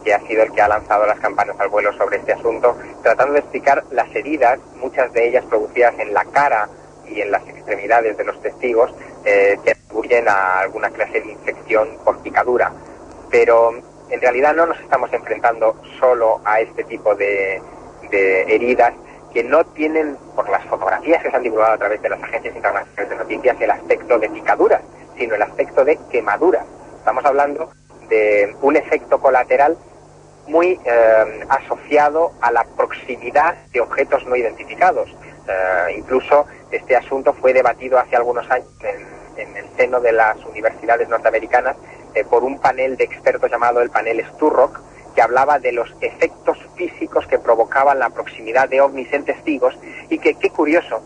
que 0.07 0.13
ha 0.13 0.21
sido 0.21 0.43
el 0.43 0.53
que 0.53 0.61
ha 0.61 0.69
lanzado 0.69 1.05
las 1.05 1.19
campanas 1.19 1.59
al 1.59 1.67
vuelo 1.67 1.91
sobre 1.97 2.15
este 2.15 2.31
asunto, 2.31 2.77
tratando 3.03 3.33
de 3.33 3.39
explicar 3.39 3.83
las 3.91 4.07
heridas, 4.15 4.57
muchas 4.77 5.11
de 5.11 5.27
ellas 5.27 5.43
producidas 5.43 5.99
en 5.99 6.13
la 6.13 6.23
cara 6.23 6.69
y 7.05 7.19
en 7.19 7.29
las 7.29 7.45
extremidades 7.45 8.15
de 8.15 8.23
los 8.23 8.41
testigos, 8.41 8.89
eh, 9.25 9.59
que 9.65 9.71
atribuyen 9.71 10.29
a 10.29 10.59
alguna 10.59 10.89
clase 10.91 11.19
de 11.19 11.29
infección 11.33 11.89
por 12.05 12.19
picadura. 12.19 12.71
Pero 13.29 13.73
en 14.09 14.21
realidad 14.21 14.55
no 14.55 14.67
nos 14.67 14.79
estamos 14.79 15.11
enfrentando 15.11 15.75
solo 15.99 16.39
a 16.45 16.61
este 16.61 16.85
tipo 16.85 17.13
de, 17.13 17.61
de 18.09 18.43
heridas 18.43 18.93
que 19.33 19.43
no 19.43 19.65
tienen, 19.65 20.15
por 20.37 20.49
las 20.49 20.63
fotografías 20.67 21.21
que 21.21 21.31
se 21.31 21.35
han 21.35 21.43
divulgado 21.43 21.73
a 21.73 21.77
través 21.79 22.01
de 22.01 22.07
las 22.07 22.23
agencias 22.23 22.55
internacionales 22.55 23.09
de 23.09 23.15
noticias, 23.17 23.57
el 23.59 23.71
aspecto 23.71 24.17
de 24.19 24.29
picaduras, 24.29 24.81
sino 25.17 25.35
el 25.35 25.41
aspecto 25.41 25.83
de 25.83 25.99
quemaduras. 26.09 26.65
Estamos 26.97 27.25
hablando 27.25 27.71
de 28.07 28.55
un 28.61 28.77
efecto 28.77 29.19
colateral 29.19 29.77
muy 30.47 30.79
eh, 30.85 31.45
asociado 31.49 32.31
a 32.41 32.51
la 32.51 32.63
proximidad 32.75 33.55
de 33.73 33.81
objetos 33.81 34.25
no 34.25 34.35
identificados. 34.35 35.09
Eh, 35.47 35.95
incluso 35.97 36.45
este 36.71 36.95
asunto 36.95 37.33
fue 37.33 37.53
debatido 37.53 37.97
hace 37.99 38.15
algunos 38.15 38.49
años 38.49 38.67
en, 38.83 39.55
el 39.55 39.65
seno 39.77 39.99
de 39.99 40.11
las 40.11 40.43
universidades 40.45 41.07
norteamericanas 41.07 41.77
eh, 42.15 42.23
por 42.23 42.43
un 42.43 42.59
panel 42.59 42.97
de 42.97 43.03
expertos 43.03 43.51
llamado 43.51 43.81
el 43.81 43.91
panel 43.91 44.25
Sturrock, 44.33 44.79
que 45.13 45.21
hablaba 45.21 45.59
de 45.59 45.71
los 45.71 45.93
efectos 46.01 46.57
físicos 46.75 47.27
que 47.27 47.37
provocaban 47.37 47.99
la 47.99 48.09
proximidad 48.09 48.67
de 48.67 48.81
ovnis 48.81 49.13
en 49.13 49.25
testigos 49.25 49.77
y 50.09 50.17
que, 50.17 50.35
qué 50.35 50.49
curioso, 50.49 51.01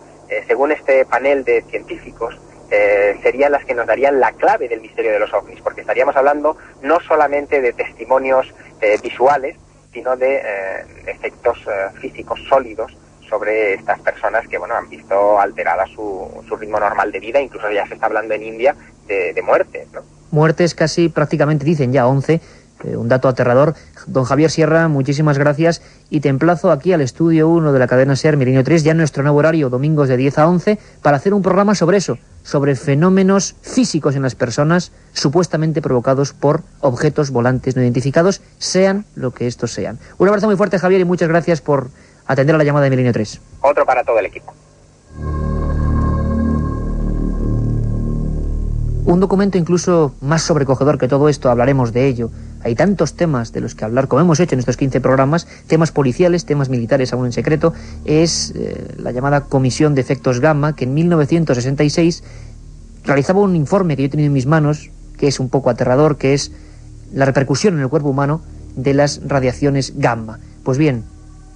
según 0.48 0.72
este 0.72 1.06
panel 1.06 1.44
de 1.44 1.62
científicos, 1.64 2.38
serían 3.22 3.54
las 3.54 3.64
que 3.66 3.74
nos 3.74 3.88
darían 3.88 4.20
la 4.20 4.34
clave 4.34 4.68
del 4.68 4.82
misterio 4.82 5.12
de 5.12 5.20
los 5.20 5.34
ovnis, 5.34 5.62
porque 5.62 5.82
estaríamos 5.82 6.16
hablando 6.16 6.58
no 6.82 7.00
solamente 7.02 7.62
de 7.62 7.72
testimonios 7.72 8.54
eh, 8.82 8.98
visuales, 9.02 9.56
sino 9.94 10.16
de 10.16 10.36
eh, 10.36 10.86
efectos 11.08 11.58
eh, 11.68 11.98
físicos 12.00 12.40
sólidos 12.50 12.98
sobre 13.30 13.76
estas 13.76 14.00
personas 14.00 14.48
que 14.48 14.58
bueno 14.58 14.76
han 14.76 14.90
visto 14.90 15.40
alterada 15.40 15.86
su, 15.88 16.44
su, 16.48 16.56
ritmo 16.58 16.80
normal 16.80 17.12
de 17.12 17.20
vida, 17.20 17.40
incluso 17.40 17.72
ya 17.72 17.88
se 17.88 17.94
está 17.94 18.08
hablando 18.08 18.34
en 18.34 18.44
India 18.44 18.76
de, 19.08 19.42
muertes. 19.42 19.88
¿no? 19.94 20.02
Muertes 20.32 20.74
casi 20.76 21.10
prácticamente 21.10 21.66
dicen 21.66 21.92
ya 21.94 22.08
11 22.08 22.40
eh, 22.84 22.98
un 22.98 23.08
dato 23.08 23.28
aterrador. 23.28 23.76
Don 24.08 24.24
Javier 24.24 24.50
Sierra, 24.50 24.88
muchísimas 24.88 25.38
gracias 25.38 25.82
y 26.10 26.20
te 26.20 26.30
emplazo 26.30 26.72
aquí 26.72 26.94
al 26.94 27.02
estudio 27.02 27.48
1 27.50 27.74
de 27.74 27.80
la 27.80 27.88
cadena 27.88 28.16
SER 28.16 28.38
Milenio 28.38 28.64
3, 28.64 28.84
ya 28.84 28.92
en 28.92 28.98
nuestro 28.98 29.24
nuevo 29.24 29.38
horario, 29.40 29.70
domingos 29.70 30.08
de 30.08 30.18
10 30.18 30.38
a 30.40 30.48
11, 30.48 30.80
para 31.02 31.18
hacer 31.18 31.34
un 31.34 31.42
programa 31.42 31.76
sobre 31.76 31.98
eso, 31.98 32.18
sobre 32.44 32.76
fenómenos 32.76 33.56
físicos 33.62 34.16
en 34.16 34.22
las 34.22 34.36
personas 34.36 34.92
supuestamente 35.14 35.82
provocados 35.82 36.34
por 36.34 36.64
objetos 36.80 37.32
volantes 37.32 37.76
no 37.76 37.82
identificados, 37.82 38.42
sean 38.58 39.06
lo 39.16 39.32
que 39.32 39.48
estos 39.48 39.72
sean. 39.72 40.00
Un 40.18 40.28
abrazo 40.28 40.48
muy 40.48 40.56
fuerte, 40.56 40.80
Javier, 40.80 41.02
y 41.02 41.06
muchas 41.06 41.30
gracias 41.30 41.62
por 41.62 41.90
atender 42.28 42.56
a 42.56 42.58
la 42.58 42.64
llamada 42.64 42.86
de 42.86 42.90
Milenio 42.90 43.14
3. 43.14 43.42
Otro 43.62 43.86
para 43.86 44.04
todo 44.04 44.20
el 44.20 44.26
equipo. 44.26 44.54
Un 49.04 49.20
documento 49.20 49.58
incluso 49.58 50.14
más 50.22 50.42
sobrecogedor 50.44 50.98
que 50.98 51.08
todo 51.08 51.28
esto, 51.28 51.50
hablaremos 51.50 51.92
de 51.92 52.08
ello. 52.08 52.30
Hay 52.64 52.76
tantos 52.76 53.16
temas 53.16 53.52
de 53.54 53.62
los 53.62 53.76
que 53.76 53.86
hablar, 53.86 54.08
como 54.08 54.22
hemos 54.22 54.40
hecho 54.40 54.56
en 54.56 54.60
estos 54.60 54.78
15 54.78 55.02
programas, 55.02 55.48
temas 55.68 55.92
policiales, 55.92 56.46
temas 56.46 56.70
militares 56.70 57.12
aún 57.14 57.26
en 57.26 57.32
secreto, 57.32 57.74
es 58.06 58.54
eh, 58.56 58.96
la 58.98 59.12
llamada 59.12 59.42
Comisión 59.42 59.96
de 59.96 60.02
Efectos 60.02 60.40
Gamma, 60.40 60.76
que 60.76 60.86
en 60.86 60.94
1966 60.94 62.24
realizaba 63.04 63.42
un 63.42 63.56
informe 63.56 63.96
que 63.96 64.04
yo 64.04 64.06
he 64.08 64.10
tenido 64.10 64.28
en 64.28 64.34
mis 64.34 64.46
manos, 64.46 64.92
que 65.18 65.28
es 65.28 65.40
un 65.40 65.50
poco 65.50 65.70
aterrador, 65.70 66.18
que 66.18 66.34
es 66.34 66.52
la 67.14 67.26
repercusión 67.26 67.76
en 67.76 67.82
el 67.82 67.90
cuerpo 67.90 68.10
humano 68.10 68.42
de 68.76 68.94
las 68.94 69.22
radiaciones 69.28 69.94
gamma. 69.98 70.40
Pues 70.64 70.78
bien, 70.78 71.04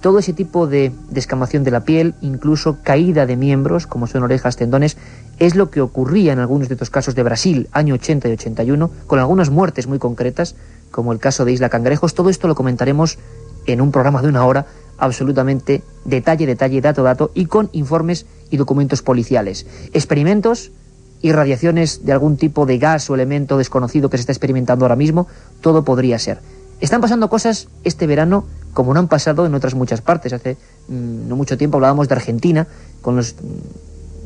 todo 0.00 0.18
ese 0.18 0.32
tipo 0.32 0.66
de 0.66 0.92
descamación 1.10 1.64
de 1.64 1.70
la 1.70 1.84
piel, 1.84 2.14
incluso 2.20 2.78
caída 2.82 3.26
de 3.26 3.36
miembros, 3.36 3.86
como 3.86 4.06
son 4.06 4.22
orejas, 4.22 4.56
tendones, 4.56 4.96
es 5.38 5.54
lo 5.54 5.70
que 5.70 5.80
ocurría 5.80 6.32
en 6.32 6.38
algunos 6.38 6.68
de 6.68 6.74
estos 6.74 6.90
casos 6.90 7.14
de 7.14 7.22
Brasil, 7.22 7.68
año 7.72 7.94
80 7.94 8.28
y 8.28 8.32
81, 8.32 8.90
con 9.06 9.18
algunas 9.18 9.50
muertes 9.50 9.86
muy 9.86 9.98
concretas, 9.98 10.54
como 10.90 11.12
el 11.12 11.18
caso 11.18 11.44
de 11.44 11.52
Isla 11.52 11.68
Cangrejos. 11.68 12.14
Todo 12.14 12.30
esto 12.30 12.48
lo 12.48 12.54
comentaremos 12.54 13.18
en 13.66 13.80
un 13.80 13.92
programa 13.92 14.22
de 14.22 14.28
una 14.28 14.44
hora, 14.46 14.66
absolutamente 14.98 15.82
detalle, 16.04 16.46
detalle, 16.46 16.80
dato, 16.80 17.02
dato, 17.02 17.30
y 17.34 17.46
con 17.46 17.68
informes 17.72 18.26
y 18.50 18.56
documentos 18.56 19.02
policiales. 19.02 19.66
Experimentos 19.92 20.70
y 21.22 21.32
radiaciones 21.32 22.04
de 22.04 22.12
algún 22.12 22.36
tipo 22.36 22.66
de 22.66 22.78
gas 22.78 23.10
o 23.10 23.14
elemento 23.14 23.58
desconocido 23.58 24.10
que 24.10 24.16
se 24.16 24.22
está 24.22 24.32
experimentando 24.32 24.84
ahora 24.84 24.96
mismo, 24.96 25.26
todo 25.60 25.84
podría 25.84 26.18
ser. 26.18 26.38
Están 26.80 27.00
pasando 27.00 27.30
cosas 27.30 27.68
este 27.84 28.06
verano 28.06 28.44
como 28.74 28.92
no 28.92 29.00
han 29.00 29.08
pasado 29.08 29.46
en 29.46 29.54
otras 29.54 29.74
muchas 29.74 30.02
partes. 30.02 30.34
Hace 30.34 30.58
mmm, 30.88 31.28
no 31.28 31.36
mucho 31.36 31.56
tiempo 31.56 31.78
hablábamos 31.78 32.08
de 32.08 32.14
Argentina 32.14 32.66
con 33.00 33.16
los 33.16 33.34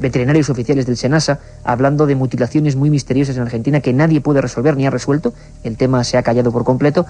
veterinarios 0.01 0.51
oficiales 0.51 0.87
del 0.87 0.97
SENASA 0.97 1.39
hablando 1.63 2.07
de 2.07 2.17
mutilaciones 2.17 2.75
muy 2.75 2.91
misteriosas 2.91 3.37
en 3.37 3.43
Argentina 3.43 3.81
que 3.81 3.93
nadie 3.93 4.21
puede 4.21 4.41
resolver 4.41 4.77
ni 4.77 4.87
ha 4.87 4.91
resuelto. 4.91 5.35
El 5.63 5.77
tema 5.77 6.03
se 6.05 6.17
ha 6.17 6.23
callado 6.23 6.51
por 6.51 6.65
completo. 6.65 7.07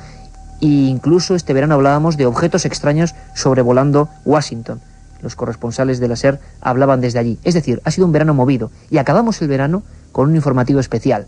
E 0.61 0.67
incluso 0.67 1.35
este 1.35 1.55
verano 1.55 1.75
hablábamos 1.75 2.17
de 2.17 2.27
objetos 2.27 2.67
extraños 2.67 3.15
sobrevolando 3.35 4.09
Washington. 4.25 4.81
Los 5.23 5.37
corresponsales 5.37 6.01
de 6.01 6.09
la 6.09 6.17
SER 6.17 6.41
hablaban 6.61 7.01
desde 7.01 7.19
allí. 7.19 7.39
Es 7.45 7.55
decir, 7.55 7.81
ha 7.85 7.91
sido 7.91 8.07
un 8.07 8.13
verano 8.13 8.35
movido. 8.35 8.71
Y 8.91 8.99
acabamos 8.99 9.41
el 9.41 9.49
verano 9.49 9.83
con 10.13 10.29
un 10.29 10.37
informativo 10.37 10.81
especial. 10.81 11.27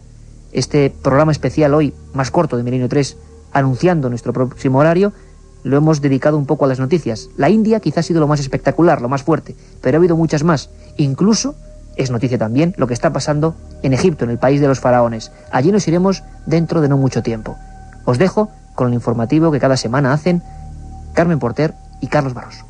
Este 0.53 0.91
programa 0.91 1.33
especial 1.33 1.73
hoy, 1.73 1.95
más 2.13 2.31
corto 2.31 2.57
de 2.57 2.63
Milenio 2.63 2.89
3, 2.89 3.17
anunciando 3.53 4.09
nuestro 4.09 4.33
próximo 4.33 4.79
horario, 4.79 5.13
lo 5.63 5.77
hemos 5.77 6.01
dedicado 6.01 6.37
un 6.37 6.47
poco 6.47 6.65
a 6.65 6.69
las 6.69 6.81
noticias. 6.81 7.29
La 7.37 7.51
India 7.51 7.81
quizá 7.81 8.01
ha 8.01 8.03
sido 8.03 8.21
lo 8.21 8.29
más 8.29 8.41
espectacular, 8.41 9.01
lo 9.01 9.09
más 9.09 9.23
fuerte, 9.23 9.57
pero 9.81 9.97
ha 9.97 10.01
habido 10.01 10.17
muchas 10.17 10.45
más. 10.45 10.71
Incluso 10.97 11.55
es 11.97 12.11
noticia 12.11 12.39
también 12.39 12.75
lo 12.77 12.87
que 12.87 12.95
está 12.95 13.13
pasando 13.13 13.55
en 13.83 13.93
Egipto, 13.93 14.25
en 14.25 14.31
el 14.31 14.39
país 14.39 14.61
de 14.61 14.69
los 14.69 14.81
faraones. 14.81 15.31
Allí 15.51 15.73
nos 15.73 15.87
iremos 15.89 16.23
dentro 16.47 16.81
de 16.81 16.89
no 16.89 16.97
mucho 16.97 17.23
tiempo. 17.23 17.57
Os 18.05 18.19
dejo 18.19 18.51
con 18.75 18.89
el 18.89 18.95
informativo 18.95 19.51
que 19.53 19.61
cada 19.61 19.77
semana 19.77 20.13
hacen 20.13 20.43
Carmen 21.15 21.39
Porter 21.39 21.75
y 22.01 22.07
Carlos 22.07 22.35
Barros. 22.35 22.65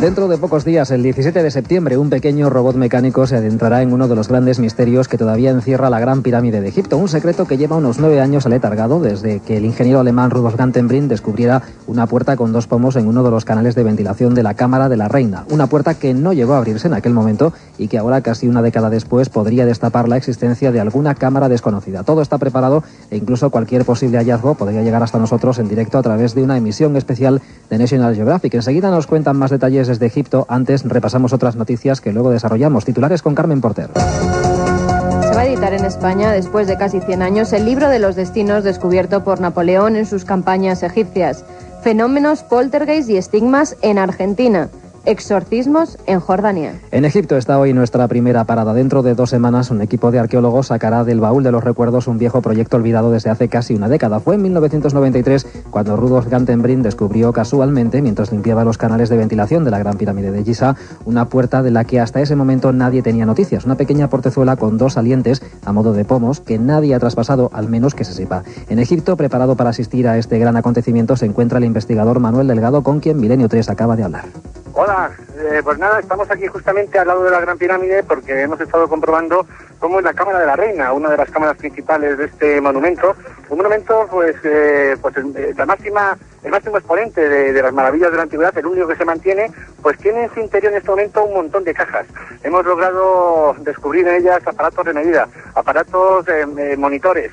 Dentro 0.00 0.28
de 0.28 0.38
pocos 0.38 0.64
días, 0.64 0.90
el 0.92 1.02
17 1.02 1.42
de 1.42 1.50
septiembre, 1.50 1.98
un 1.98 2.08
pequeño 2.08 2.48
robot 2.48 2.74
mecánico 2.74 3.26
se 3.26 3.36
adentrará 3.36 3.82
en 3.82 3.92
uno 3.92 4.08
de 4.08 4.16
los 4.16 4.28
grandes 4.28 4.58
misterios 4.58 5.08
que 5.08 5.18
todavía 5.18 5.50
encierra 5.50 5.90
la 5.90 6.00
Gran 6.00 6.22
Pirámide 6.22 6.62
de 6.62 6.68
Egipto, 6.68 6.96
un 6.96 7.06
secreto 7.06 7.46
que 7.46 7.58
lleva 7.58 7.76
unos 7.76 7.98
nueve 7.98 8.18
años 8.18 8.46
aletargado 8.46 9.00
desde 9.00 9.40
que 9.40 9.58
el 9.58 9.66
ingeniero 9.66 10.00
alemán 10.00 10.30
Rudolf 10.30 10.56
Gantenbrink 10.56 11.04
descubriera 11.04 11.60
una 11.86 12.06
puerta 12.06 12.34
con 12.38 12.50
dos 12.50 12.66
pomos 12.66 12.96
en 12.96 13.08
uno 13.08 13.22
de 13.22 13.30
los 13.30 13.44
canales 13.44 13.74
de 13.74 13.82
ventilación 13.82 14.34
de 14.34 14.42
la 14.42 14.54
Cámara 14.54 14.88
de 14.88 14.96
la 14.96 15.08
Reina, 15.08 15.44
una 15.50 15.66
puerta 15.66 15.92
que 15.92 16.14
no 16.14 16.32
llegó 16.32 16.54
a 16.54 16.58
abrirse 16.58 16.88
en 16.88 16.94
aquel 16.94 17.12
momento 17.12 17.52
y 17.76 17.88
que 17.88 17.98
ahora, 17.98 18.22
casi 18.22 18.48
una 18.48 18.62
década 18.62 18.88
después, 18.88 19.28
podría 19.28 19.66
destapar 19.66 20.08
la 20.08 20.16
existencia 20.16 20.72
de 20.72 20.80
alguna 20.80 21.14
cámara 21.14 21.50
desconocida. 21.50 22.04
Todo 22.04 22.22
está 22.22 22.38
preparado 22.38 22.82
e 23.10 23.18
incluso 23.18 23.50
cualquier 23.50 23.84
posible 23.84 24.16
hallazgo 24.16 24.54
podría 24.54 24.82
llegar 24.82 25.02
hasta 25.02 25.18
nosotros 25.18 25.58
en 25.58 25.68
directo 25.68 25.98
a 25.98 26.02
través 26.02 26.34
de 26.34 26.42
una 26.42 26.56
emisión 26.56 26.96
especial 26.96 27.42
de 27.68 27.76
National 27.76 28.14
Geographic. 28.14 28.54
Enseguida 28.54 28.90
nos 28.90 29.06
cuentan 29.06 29.36
más 29.36 29.50
detalles 29.50 29.89
desde 29.90 30.06
Egipto. 30.06 30.46
Antes 30.48 30.84
repasamos 30.84 31.34
otras 31.34 31.56
noticias 31.56 32.00
que 32.00 32.12
luego 32.12 32.30
desarrollamos. 32.30 32.86
Titulares 32.86 33.20
con 33.20 33.34
Carmen 33.34 33.60
Porter. 33.60 33.90
Se 33.94 35.34
va 35.34 35.42
a 35.42 35.46
editar 35.46 35.74
en 35.74 35.84
España, 35.84 36.32
después 36.32 36.66
de 36.66 36.78
casi 36.78 37.00
100 37.00 37.22
años, 37.22 37.52
el 37.52 37.66
libro 37.66 37.88
de 37.88 37.98
los 37.98 38.16
destinos 38.16 38.64
descubierto 38.64 39.22
por 39.22 39.40
Napoleón 39.40 39.96
en 39.96 40.06
sus 40.06 40.24
campañas 40.24 40.82
egipcias. 40.82 41.44
Fenómenos, 41.82 42.42
poltergeist 42.42 43.10
y 43.10 43.16
estigmas 43.16 43.76
en 43.82 43.98
Argentina. 43.98 44.68
Exorcismos 45.06 45.98
en 46.06 46.20
Jordania. 46.20 46.78
En 46.90 47.06
Egipto 47.06 47.38
está 47.38 47.58
hoy 47.58 47.72
nuestra 47.72 48.06
primera 48.06 48.44
parada. 48.44 48.74
Dentro 48.74 49.02
de 49.02 49.14
dos 49.14 49.30
semanas, 49.30 49.70
un 49.70 49.80
equipo 49.80 50.10
de 50.10 50.18
arqueólogos 50.18 50.66
sacará 50.66 51.04
del 51.04 51.20
baúl 51.20 51.42
de 51.42 51.50
los 51.50 51.64
recuerdos 51.64 52.06
un 52.06 52.18
viejo 52.18 52.42
proyecto 52.42 52.76
olvidado 52.76 53.10
desde 53.10 53.30
hace 53.30 53.48
casi 53.48 53.74
una 53.74 53.88
década. 53.88 54.20
Fue 54.20 54.34
en 54.34 54.42
1993 54.42 55.46
cuando 55.70 55.96
Rudolf 55.96 56.28
Gantenbrink 56.28 56.82
descubrió 56.82 57.32
casualmente, 57.32 58.02
mientras 58.02 58.30
limpiaba 58.30 58.62
los 58.62 58.76
canales 58.76 59.08
de 59.08 59.16
ventilación 59.16 59.64
de 59.64 59.70
la 59.70 59.78
Gran 59.78 59.96
Pirámide 59.96 60.32
de 60.32 60.44
Giza, 60.44 60.76
una 61.06 61.30
puerta 61.30 61.62
de 61.62 61.70
la 61.70 61.84
que 61.84 61.98
hasta 61.98 62.20
ese 62.20 62.36
momento 62.36 62.72
nadie 62.72 63.02
tenía 63.02 63.24
noticias. 63.24 63.64
Una 63.64 63.76
pequeña 63.76 64.10
portezuela 64.10 64.56
con 64.56 64.76
dos 64.76 64.92
salientes 64.94 65.42
a 65.64 65.72
modo 65.72 65.94
de 65.94 66.04
pomos 66.04 66.40
que 66.40 66.58
nadie 66.58 66.94
ha 66.94 67.00
traspasado, 67.00 67.50
al 67.54 67.68
menos 67.68 67.94
que 67.94 68.04
se 68.04 68.12
sepa. 68.12 68.42
En 68.68 68.78
Egipto, 68.78 69.16
preparado 69.16 69.56
para 69.56 69.70
asistir 69.70 70.06
a 70.08 70.18
este 70.18 70.38
gran 70.38 70.58
acontecimiento, 70.58 71.16
se 71.16 71.24
encuentra 71.24 71.58
el 71.58 71.64
investigador 71.64 72.20
Manuel 72.20 72.48
Delgado, 72.48 72.82
con 72.82 73.00
quien 73.00 73.18
Milenio 73.18 73.48
3 73.48 73.70
acaba 73.70 73.96
de 73.96 74.04
hablar. 74.04 74.26
Hola, 74.72 75.10
eh, 75.36 75.62
pues 75.64 75.78
nada, 75.78 75.98
estamos 75.98 76.30
aquí 76.30 76.46
justamente 76.46 76.96
al 76.98 77.08
lado 77.08 77.24
de 77.24 77.30
la 77.30 77.40
Gran 77.40 77.58
Pirámide 77.58 78.04
porque 78.04 78.40
hemos 78.42 78.60
estado 78.60 78.88
comprobando 78.88 79.44
cómo 79.80 79.98
es 79.98 80.04
la 80.04 80.14
Cámara 80.14 80.38
de 80.38 80.46
la 80.46 80.54
Reina, 80.54 80.92
una 80.92 81.10
de 81.10 81.16
las 81.16 81.28
cámaras 81.28 81.56
principales 81.56 82.16
de 82.16 82.26
este 82.26 82.60
monumento, 82.60 83.16
un 83.48 83.56
monumento 83.56 84.06
pues, 84.08 84.36
eh, 84.44 84.96
pues 85.02 85.16
eh, 85.16 85.54
la 85.56 85.66
máxima, 85.66 86.16
el 86.44 86.52
máximo 86.52 86.76
exponente 86.78 87.28
de, 87.28 87.60
las 87.60 87.72
maravillas 87.72 88.12
de 88.12 88.16
la 88.16 88.22
antigüedad, 88.22 88.56
el 88.56 88.66
único 88.66 88.86
que 88.86 88.94
se 88.94 89.04
mantiene, 89.04 89.50
pues 89.82 89.98
tiene 89.98 90.24
en 90.24 90.34
su 90.34 90.40
interior 90.40 90.72
en 90.72 90.78
este 90.78 90.90
momento 90.90 91.24
un 91.24 91.34
montón 91.34 91.64
de 91.64 91.74
cajas. 91.74 92.06
Hemos 92.44 92.64
logrado 92.64 93.56
descubrir 93.58 94.06
en 94.06 94.16
ellas 94.16 94.40
aparatos 94.46 94.84
de 94.84 94.94
medida, 94.94 95.26
aparatos, 95.54 96.26
eh, 96.28 96.76
monitores, 96.76 97.32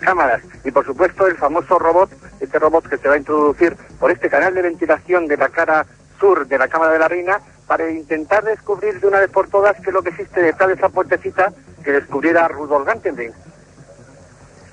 cámaras 0.00 0.40
y 0.64 0.70
por 0.70 0.86
supuesto 0.86 1.26
el 1.26 1.36
famoso 1.36 1.80
robot, 1.80 2.08
este 2.38 2.60
robot 2.60 2.88
que 2.88 2.96
se 2.96 3.08
va 3.08 3.14
a 3.14 3.18
introducir 3.18 3.76
por 3.98 4.12
este 4.12 4.30
canal 4.30 4.54
de 4.54 4.62
ventilación 4.62 5.26
de 5.26 5.36
la 5.36 5.48
cara 5.48 5.84
sur 6.18 6.46
de 6.46 6.58
la 6.58 6.68
Cámara 6.68 6.92
de 6.92 6.98
la 6.98 7.08
Reina 7.08 7.40
para 7.66 7.90
intentar 7.90 8.44
descubrir 8.44 9.00
de 9.00 9.06
una 9.06 9.20
vez 9.20 9.30
por 9.30 9.48
todas 9.48 9.76
qué 9.76 9.90
es 9.90 9.94
lo 9.94 10.02
que 10.02 10.10
existe 10.10 10.42
detrás 10.42 10.68
de 10.68 10.74
esa 10.74 10.88
puertecita 10.88 11.52
que 11.82 11.92
descubriera 11.92 12.48
Rudolf 12.48 12.86
Gantenbrink. 12.86 13.34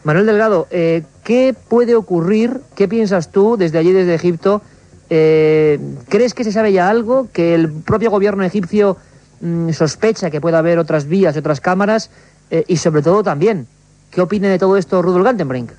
Manuel 0.03 0.25
Delgado, 0.25 0.67
eh, 0.71 1.03
¿qué 1.23 1.55
puede 1.69 1.95
ocurrir? 1.95 2.61
¿Qué 2.75 2.87
piensas 2.87 3.31
tú 3.31 3.55
desde 3.55 3.77
allí, 3.77 3.91
desde 3.91 4.15
Egipto? 4.15 4.61
Eh, 5.09 5.79
¿Crees 6.09 6.33
que 6.33 6.43
se 6.43 6.51
sabe 6.51 6.71
ya 6.71 6.89
algo? 6.89 7.27
¿Que 7.31 7.53
el 7.53 7.71
propio 7.71 8.09
gobierno 8.09 8.43
egipcio 8.43 8.97
mmm, 9.41 9.69
sospecha 9.71 10.31
que 10.31 10.41
pueda 10.41 10.59
haber 10.59 10.79
otras 10.79 11.05
vías 11.05 11.35
y 11.35 11.39
otras 11.39 11.61
cámaras? 11.61 12.09
Eh, 12.49 12.63
y 12.67 12.77
sobre 12.77 13.01
todo 13.01 13.21
también, 13.21 13.67
¿qué 14.09 14.21
opina 14.21 14.49
de 14.49 14.57
todo 14.57 14.75
esto 14.75 15.01
Rudolf 15.01 15.23
Gantenbrink? 15.23 15.71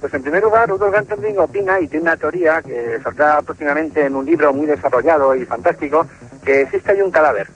Pues 0.00 0.14
en 0.14 0.22
primer 0.22 0.42
lugar, 0.42 0.68
Rudolf 0.68 0.94
Gantenbrink 0.94 1.38
opina 1.38 1.78
y 1.78 1.86
tiene 1.86 2.04
una 2.04 2.16
teoría 2.16 2.62
que 2.62 2.98
saldrá 3.02 3.42
próximamente 3.42 4.06
en 4.06 4.16
un 4.16 4.24
libro 4.24 4.52
muy 4.52 4.66
desarrollado 4.66 5.34
y 5.34 5.44
fantástico, 5.44 6.06
que 6.42 6.62
existe 6.62 6.92
ahí 6.92 7.02
un 7.02 7.10
cadáver. 7.10 7.48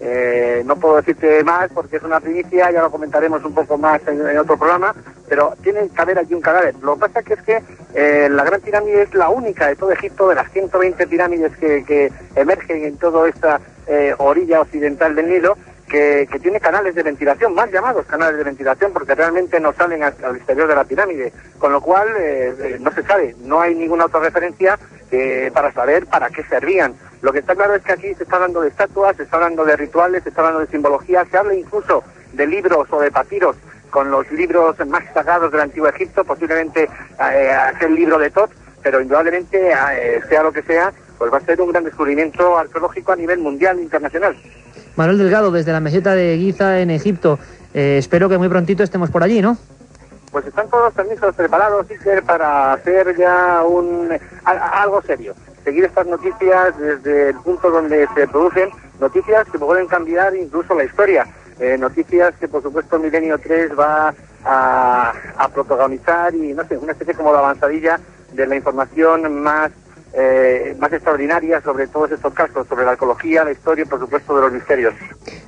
Eh, 0.00 0.64
no 0.66 0.74
puedo 0.74 0.96
decirte 0.96 1.44
más 1.44 1.70
porque 1.72 1.98
es 1.98 2.02
una 2.02 2.18
primicia, 2.18 2.72
ya 2.72 2.82
lo 2.82 2.90
comentaremos 2.90 3.44
un 3.44 3.54
poco 3.54 3.78
más 3.78 4.00
en, 4.08 4.36
otro 4.36 4.58
programa, 4.58 4.92
pero 5.28 5.54
tiene 5.62 5.88
que 5.88 6.02
haber 6.02 6.18
aquí 6.18 6.34
un 6.34 6.40
cadáver. 6.40 6.74
Lo 6.82 6.94
que 6.94 7.00
pasa 7.02 7.22
que 7.22 7.34
es 7.34 7.42
que 7.42 7.62
eh, 7.94 8.28
la 8.28 8.42
Gran 8.42 8.60
Pirámide 8.60 9.02
es 9.02 9.14
la 9.14 9.28
única 9.28 9.68
de 9.68 9.76
todo 9.76 9.92
Egipto, 9.92 10.28
de 10.28 10.34
las 10.34 10.50
120 10.50 11.06
pirámides 11.06 11.56
que, 11.56 11.84
que 11.84 12.10
emergen 12.34 12.82
en 12.82 12.96
toda 12.96 13.28
esta 13.28 13.60
eh, 13.86 14.12
orilla 14.18 14.60
occidental 14.60 15.14
del 15.14 15.28
Nilo, 15.28 15.56
que, 15.92 16.38
tiene 16.40 16.58
canales 16.58 16.94
de 16.94 17.02
ventilación, 17.02 17.54
más 17.54 17.70
llamados 17.70 18.06
canales 18.06 18.38
de 18.38 18.44
ventilación, 18.44 18.92
porque 18.92 19.14
realmente 19.14 19.60
no 19.60 19.74
salen 19.74 20.02
al, 20.02 20.14
exterior 20.36 20.66
de 20.66 20.74
la 20.74 20.84
pirámide, 20.84 21.32
con 21.58 21.70
lo 21.70 21.80
cual 21.82 22.08
eh, 22.18 22.78
no 22.80 22.90
se 22.92 23.02
sabe, 23.02 23.36
no 23.44 23.60
hay 23.60 23.74
ninguna 23.74 24.06
otra 24.06 24.20
referencia 24.20 24.78
para 25.52 25.70
saber 25.72 26.06
para 26.06 26.30
qué 26.30 26.42
servían. 26.44 26.94
Lo 27.20 27.34
que 27.34 27.40
está 27.40 27.54
claro 27.54 27.74
es 27.74 27.82
que 27.82 27.92
aquí 27.92 28.14
se 28.14 28.22
está 28.22 28.36
hablando 28.36 28.62
de 28.62 28.68
estatuas, 28.68 29.14
se 29.14 29.24
está 29.24 29.36
hablando 29.36 29.62
de 29.66 29.76
rituales, 29.76 30.22
se 30.22 30.30
está 30.30 30.40
hablando 30.40 30.60
de 30.60 30.68
simbología, 30.68 31.26
se 31.30 31.36
habla 31.36 31.54
incluso 31.54 32.02
de 32.32 32.46
libros 32.46 32.88
o 32.90 32.98
de 32.98 33.10
papiros 33.10 33.56
con 33.90 34.10
los 34.10 34.30
libros 34.32 34.74
más 34.86 35.04
sagrados 35.12 35.52
del 35.52 35.60
antiguo 35.60 35.86
Egipto, 35.88 36.24
posiblemente 36.24 36.88
eh, 37.34 37.52
aquel 37.52 37.94
libro 37.94 38.18
de 38.18 38.30
Tot, 38.30 38.50
pero 38.82 39.02
indudablemente, 39.02 39.70
eh, 39.70 40.22
sea 40.30 40.42
lo 40.42 40.50
que 40.50 40.62
sea, 40.62 40.94
pues 41.18 41.30
va 41.30 41.36
a 41.36 41.42
ser 41.42 41.60
un 41.60 41.70
gran 41.70 41.84
descubrimiento 41.84 42.56
arqueológico 42.56 43.12
a 43.12 43.16
nivel 43.16 43.38
mundial 43.38 43.78
e 43.78 43.82
internacional. 43.82 44.34
Manuel 44.96 45.18
Delgado, 45.18 45.50
desde 45.50 45.72
la 45.72 45.80
meseta 45.80 46.14
de 46.14 46.36
Giza 46.38 46.80
en 46.80 46.90
Egipto, 46.90 47.38
eh, 47.74 47.96
espero 47.98 48.28
que 48.28 48.38
muy 48.38 48.48
prontito 48.48 48.82
estemos 48.82 49.10
por 49.10 49.22
allí, 49.22 49.40
¿no? 49.40 49.56
Pues 50.30 50.46
están 50.46 50.68
todos 50.68 50.92
permisos 50.94 51.34
preparados, 51.34 51.90
Iker, 51.90 52.22
para 52.22 52.72
hacer 52.72 53.16
ya 53.16 53.62
un 53.64 54.08
a, 54.44 54.82
algo 54.82 55.02
serio. 55.02 55.34
Seguir 55.64 55.84
estas 55.84 56.06
noticias 56.06 56.76
desde 56.78 57.30
el 57.30 57.36
punto 57.36 57.70
donde 57.70 58.08
se 58.14 58.26
producen, 58.26 58.70
noticias 58.98 59.46
que 59.50 59.58
pueden 59.58 59.86
cambiar 59.86 60.34
incluso 60.34 60.74
la 60.74 60.84
historia. 60.84 61.26
Eh, 61.60 61.76
noticias 61.78 62.34
que, 62.40 62.48
por 62.48 62.62
supuesto, 62.62 62.98
Milenio 62.98 63.38
3 63.38 63.78
va 63.78 64.14
a, 64.44 65.12
protagonizar 65.54 66.34
y, 66.34 66.54
no 66.54 66.66
sé, 66.66 66.76
una 66.78 66.92
especie 66.92 67.14
como 67.14 67.32
de 67.32 67.38
avanzadilla 67.38 68.00
de 68.32 68.46
la 68.46 68.56
información 68.56 69.42
más 69.42 69.70
eh, 70.14 70.76
más 70.78 70.92
extraordinaria 70.92 71.60
sobre 71.60 71.86
todos 71.86 72.10
estos 72.12 72.34
casos, 72.34 72.66
sobre 72.68 72.84
la 72.84 72.92
arqueología, 72.92 73.44
la 73.44 73.52
historia 73.52 73.84
y, 73.84 73.88
por 73.88 73.98
supuesto, 74.00 74.34
de 74.36 74.42
los 74.42 74.52
misterios. 74.52 74.94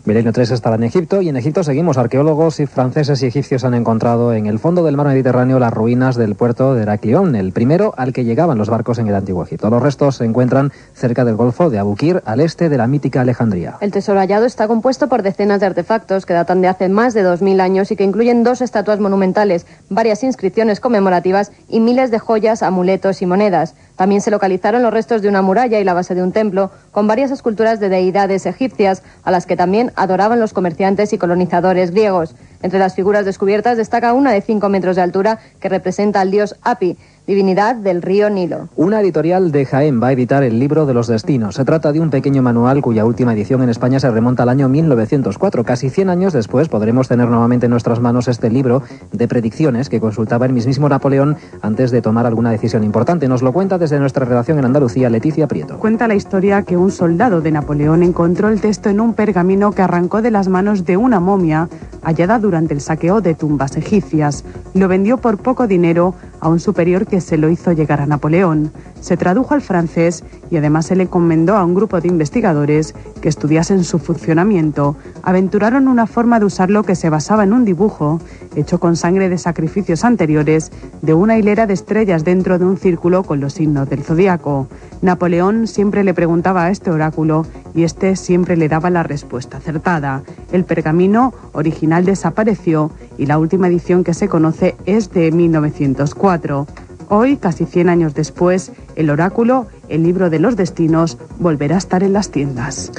Milenio 0.04 0.32
3 0.32 0.50
estará 0.50 0.76
en 0.76 0.84
Egipto 0.84 1.22
y 1.22 1.28
en 1.28 1.36
Egipto 1.36 1.64
seguimos. 1.64 1.96
Arqueólogos 1.96 2.60
y 2.60 2.66
franceses 2.66 3.22
y 3.22 3.26
egipcios 3.26 3.64
han 3.64 3.74
encontrado 3.74 4.34
en 4.34 4.46
el 4.46 4.58
fondo 4.58 4.84
del 4.84 4.96
mar 4.96 5.06
Mediterráneo 5.06 5.58
las 5.58 5.72
ruinas 5.72 6.16
del 6.16 6.34
puerto 6.34 6.74
de 6.74 6.82
Heraclión, 6.82 7.34
el 7.36 7.52
primero 7.52 7.94
al 7.96 8.12
que 8.12 8.24
llegaban 8.24 8.58
los 8.58 8.68
barcos 8.68 8.98
en 8.98 9.08
el 9.08 9.14
antiguo 9.14 9.44
Egipto. 9.44 9.70
Los 9.70 9.82
restos 9.82 10.16
se 10.16 10.24
encuentran 10.24 10.72
cerca 10.94 11.24
del 11.24 11.36
Golfo 11.36 11.70
de 11.70 11.78
Abukir, 11.78 12.22
al 12.26 12.40
este 12.40 12.68
de 12.68 12.76
la 12.76 12.86
mítica 12.86 13.22
Alejandría. 13.22 13.76
El 13.80 13.92
tesoro 13.92 14.18
hallado 14.18 14.44
está 14.44 14.68
compuesto 14.68 15.08
por 15.08 15.22
decenas 15.22 15.60
de 15.60 15.66
artefactos 15.66 16.26
que 16.26 16.34
datan 16.34 16.60
de 16.60 16.68
hace 16.68 16.88
más 16.88 17.14
de 17.14 17.24
2.000 17.24 17.60
años 17.60 17.90
y 17.90 17.96
que 17.96 18.04
incluyen 18.04 18.44
dos 18.44 18.60
estatuas 18.60 19.00
monumentales, 19.00 19.66
varias 19.88 20.22
inscripciones 20.22 20.80
conmemorativas 20.80 21.52
y 21.68 21.80
miles 21.80 22.10
de 22.10 22.18
joyas, 22.18 22.62
amuletos 22.62 23.22
y 23.22 23.26
monedas. 23.26 23.74
También 23.96 24.20
se 24.20 24.30
localizaron 24.30 24.82
los 24.82 24.92
restos 24.92 25.22
de 25.22 25.28
una 25.28 25.42
muralla 25.42 25.78
y 25.78 25.84
la 25.84 25.94
base 25.94 26.14
de 26.14 26.22
un 26.22 26.32
templo, 26.32 26.70
con 26.90 27.06
varias 27.06 27.30
esculturas 27.30 27.78
de 27.78 27.88
deidades 27.88 28.44
egipcias, 28.44 29.02
a 29.22 29.30
las 29.30 29.46
que 29.46 29.56
también 29.56 29.92
adoraban 29.94 30.40
los 30.40 30.52
comerciantes 30.52 31.12
y 31.12 31.18
colonizadores 31.18 31.92
griegos. 31.92 32.34
Entre 32.62 32.78
las 32.78 32.94
figuras 32.94 33.24
descubiertas 33.24 33.76
destaca 33.76 34.12
una 34.12 34.32
de 34.32 34.40
5 34.40 34.68
metros 34.68 34.96
de 34.96 35.02
altura 35.02 35.38
que 35.60 35.68
representa 35.68 36.20
al 36.20 36.30
dios 36.30 36.56
Api, 36.62 36.96
divinidad 37.26 37.76
del 37.76 38.02
río 38.02 38.28
Nilo. 38.28 38.68
Una 38.76 39.00
editorial 39.00 39.50
de 39.50 39.64
Jaén 39.64 40.02
va 40.02 40.08
a 40.08 40.12
editar 40.12 40.42
el 40.42 40.58
libro 40.58 40.84
de 40.84 40.92
los 40.92 41.06
destinos. 41.06 41.54
Se 41.54 41.64
trata 41.64 41.90
de 41.92 42.00
un 42.00 42.10
pequeño 42.10 42.42
manual 42.42 42.82
cuya 42.82 43.06
última 43.06 43.32
edición 43.32 43.62
en 43.62 43.70
España 43.70 43.98
se 43.98 44.10
remonta 44.10 44.42
al 44.42 44.50
año 44.50 44.68
1904. 44.68 45.64
Casi 45.64 45.88
100 45.88 46.10
años 46.10 46.32
después 46.34 46.68
podremos 46.68 47.08
tener 47.08 47.28
nuevamente 47.28 47.66
en 47.66 47.70
nuestras 47.70 48.00
manos 48.00 48.28
este 48.28 48.50
libro 48.50 48.82
de 49.12 49.26
predicciones 49.26 49.88
que 49.88 50.00
consultaba 50.00 50.44
el 50.44 50.52
mismísimo 50.52 50.88
Napoleón 50.88 51.36
antes 51.62 51.90
de 51.90 52.02
tomar 52.02 52.26
alguna 52.26 52.50
decisión 52.50 52.84
importante. 52.84 53.26
Nos 53.26 53.40
lo 53.40 53.52
cuenta 53.52 53.78
desde 53.78 53.98
nuestra 53.98 54.26
redacción 54.26 54.58
en 54.58 54.66
Andalucía 54.66 55.08
Leticia 55.08 55.48
Prieto. 55.48 55.78
Cuenta 55.78 56.06
la 56.06 56.14
historia 56.14 56.62
que 56.62 56.76
un 56.76 56.90
soldado 56.90 57.40
de 57.40 57.52
Napoleón 57.52 58.02
encontró 58.02 58.48
el 58.48 58.60
texto 58.60 58.90
en 58.90 59.00
un 59.00 59.14
pergamino 59.14 59.72
que 59.72 59.80
arrancó 59.82 60.20
de 60.20 60.30
las 60.30 60.48
manos 60.48 60.84
de 60.84 60.98
una 60.98 61.20
momia 61.20 61.70
hallada 62.02 62.38
durante 62.38 62.74
el 62.74 62.82
saqueo 62.82 63.22
de 63.22 63.34
tumbas 63.34 63.76
egipcias. 63.76 64.44
Lo 64.74 64.88
vendió 64.88 65.16
por 65.16 65.38
poco 65.38 65.66
dinero 65.66 66.14
a 66.40 66.48
un 66.48 66.60
superior 66.60 67.06
que 67.06 67.13
se 67.20 67.36
lo 67.36 67.48
hizo 67.50 67.72
llegar 67.72 68.00
a 68.00 68.06
Napoleón. 68.06 68.72
Se 69.00 69.16
tradujo 69.16 69.54
al 69.54 69.60
francés 69.60 70.24
y 70.50 70.56
además 70.56 70.86
se 70.86 70.96
le 70.96 71.04
encomendó 71.04 71.56
a 71.56 71.64
un 71.64 71.74
grupo 71.74 72.00
de 72.00 72.08
investigadores 72.08 72.94
que 73.20 73.28
estudiasen 73.28 73.84
su 73.84 73.98
funcionamiento. 73.98 74.96
Aventuraron 75.22 75.88
una 75.88 76.06
forma 76.06 76.38
de 76.38 76.46
usarlo 76.46 76.84
que 76.84 76.94
se 76.94 77.10
basaba 77.10 77.44
en 77.44 77.52
un 77.52 77.64
dibujo 77.64 78.20
hecho 78.56 78.78
con 78.78 78.96
sangre 78.96 79.28
de 79.28 79.38
sacrificios 79.38 80.04
anteriores 80.04 80.70
de 81.02 81.14
una 81.14 81.38
hilera 81.38 81.66
de 81.66 81.74
estrellas 81.74 82.24
dentro 82.24 82.58
de 82.58 82.64
un 82.64 82.76
círculo 82.76 83.22
con 83.24 83.40
los 83.40 83.54
signos 83.54 83.88
del 83.88 84.02
zodiaco. 84.02 84.68
Napoleón 85.02 85.66
siempre 85.66 86.04
le 86.04 86.14
preguntaba 86.14 86.64
a 86.64 86.70
este 86.70 86.90
oráculo 86.90 87.46
y 87.74 87.82
este 87.82 88.16
siempre 88.16 88.56
le 88.56 88.68
daba 88.68 88.90
la 88.90 89.02
respuesta 89.02 89.58
acertada. 89.58 90.22
El 90.52 90.64
pergamino 90.64 91.34
original 91.52 92.04
desapareció 92.04 92.90
y 93.18 93.26
la 93.26 93.38
última 93.38 93.68
edición 93.68 94.04
que 94.04 94.14
se 94.14 94.28
conoce 94.28 94.76
es 94.86 95.10
de 95.12 95.30
1904. 95.32 96.66
Hoy, 97.08 97.36
casi 97.36 97.66
100 97.66 97.88
años 97.88 98.14
después, 98.14 98.72
el 98.96 99.10
oráculo, 99.10 99.66
el 99.88 100.02
libro 100.02 100.30
de 100.30 100.38
los 100.38 100.56
destinos, 100.56 101.18
volverá 101.38 101.76
a 101.76 101.78
estar 101.78 102.02
en 102.02 102.12
las 102.12 102.30
tiendas. 102.30 102.92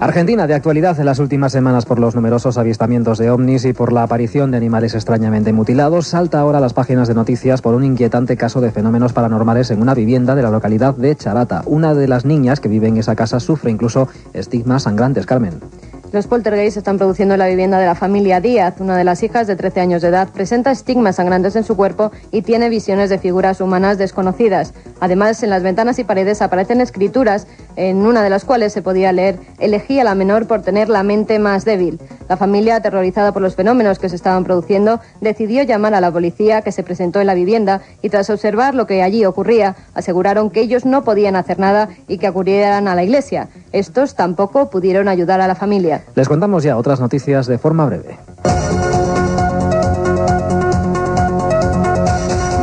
Argentina 0.00 0.46
de 0.46 0.54
actualidad 0.54 0.98
en 0.98 1.04
las 1.04 1.18
últimas 1.18 1.52
semanas 1.52 1.84
por 1.84 1.98
los 1.98 2.14
numerosos 2.14 2.56
avistamientos 2.56 3.18
de 3.18 3.30
ovnis 3.30 3.66
y 3.66 3.74
por 3.74 3.92
la 3.92 4.04
aparición 4.04 4.50
de 4.50 4.56
animales 4.56 4.94
extrañamente 4.94 5.52
mutilados, 5.52 6.06
salta 6.06 6.40
ahora 6.40 6.56
a 6.56 6.60
las 6.62 6.72
páginas 6.72 7.06
de 7.06 7.14
noticias 7.14 7.60
por 7.60 7.74
un 7.74 7.84
inquietante 7.84 8.38
caso 8.38 8.62
de 8.62 8.70
fenómenos 8.70 9.12
paranormales 9.12 9.70
en 9.70 9.82
una 9.82 9.92
vivienda 9.92 10.34
de 10.34 10.42
la 10.42 10.50
localidad 10.50 10.94
de 10.94 11.14
Charata. 11.16 11.62
Una 11.66 11.92
de 11.92 12.08
las 12.08 12.24
niñas 12.24 12.60
que 12.60 12.70
vive 12.70 12.88
en 12.88 12.96
esa 12.96 13.14
casa 13.14 13.40
sufre 13.40 13.70
incluso 13.70 14.08
estigmas 14.32 14.84
sangrantes, 14.84 15.26
Carmen. 15.26 15.60
Los 16.12 16.26
poltergeists 16.26 16.76
están 16.76 16.98
produciendo 16.98 17.34
en 17.34 17.38
la 17.38 17.46
vivienda 17.46 17.78
de 17.78 17.86
la 17.86 17.94
familia 17.94 18.40
Díaz. 18.40 18.80
Una 18.80 18.96
de 18.96 19.04
las 19.04 19.22
hijas 19.22 19.46
de 19.46 19.54
13 19.54 19.80
años 19.80 20.02
de 20.02 20.08
edad 20.08 20.28
presenta 20.28 20.72
estigmas 20.72 21.16
sangrantes 21.16 21.54
en 21.54 21.62
su 21.62 21.76
cuerpo 21.76 22.10
y 22.32 22.42
tiene 22.42 22.68
visiones 22.68 23.10
de 23.10 23.18
figuras 23.20 23.60
humanas 23.60 23.96
desconocidas. 23.96 24.74
Además, 24.98 25.40
en 25.44 25.50
las 25.50 25.62
ventanas 25.62 26.00
y 26.00 26.04
paredes 26.04 26.42
aparecen 26.42 26.80
escrituras, 26.80 27.46
en 27.76 27.98
una 27.98 28.24
de 28.24 28.30
las 28.30 28.44
cuales 28.44 28.72
se 28.72 28.82
podía 28.82 29.12
leer 29.12 29.38
elegí 29.60 30.00
a 30.00 30.04
la 30.04 30.16
menor 30.16 30.48
por 30.48 30.62
tener 30.62 30.88
la 30.88 31.04
mente 31.04 31.38
más 31.38 31.64
débil. 31.64 32.00
La 32.28 32.36
familia, 32.36 32.74
aterrorizada 32.74 33.30
por 33.30 33.42
los 33.42 33.54
fenómenos 33.54 34.00
que 34.00 34.08
se 34.08 34.16
estaban 34.16 34.42
produciendo, 34.42 34.98
decidió 35.20 35.62
llamar 35.62 35.94
a 35.94 36.00
la 36.00 36.10
policía 36.10 36.62
que 36.62 36.72
se 36.72 36.82
presentó 36.82 37.20
en 37.20 37.28
la 37.28 37.34
vivienda 37.34 37.82
y 38.02 38.08
tras 38.10 38.30
observar 38.30 38.74
lo 38.74 38.88
que 38.88 39.04
allí 39.04 39.24
ocurría, 39.24 39.76
aseguraron 39.94 40.50
que 40.50 40.60
ellos 40.60 40.84
no 40.84 41.04
podían 41.04 41.36
hacer 41.36 41.60
nada 41.60 41.88
y 42.08 42.18
que 42.18 42.26
acudieran 42.26 42.88
a 42.88 42.96
la 42.96 43.04
iglesia. 43.04 43.48
Estos 43.72 44.14
tampoco 44.14 44.68
pudieron 44.68 45.08
ayudar 45.08 45.40
a 45.40 45.46
la 45.46 45.54
familia. 45.54 46.04
Les 46.14 46.28
contamos 46.28 46.62
ya 46.62 46.76
otras 46.76 47.00
noticias 47.00 47.46
de 47.46 47.58
forma 47.58 47.86
breve. 47.86 48.18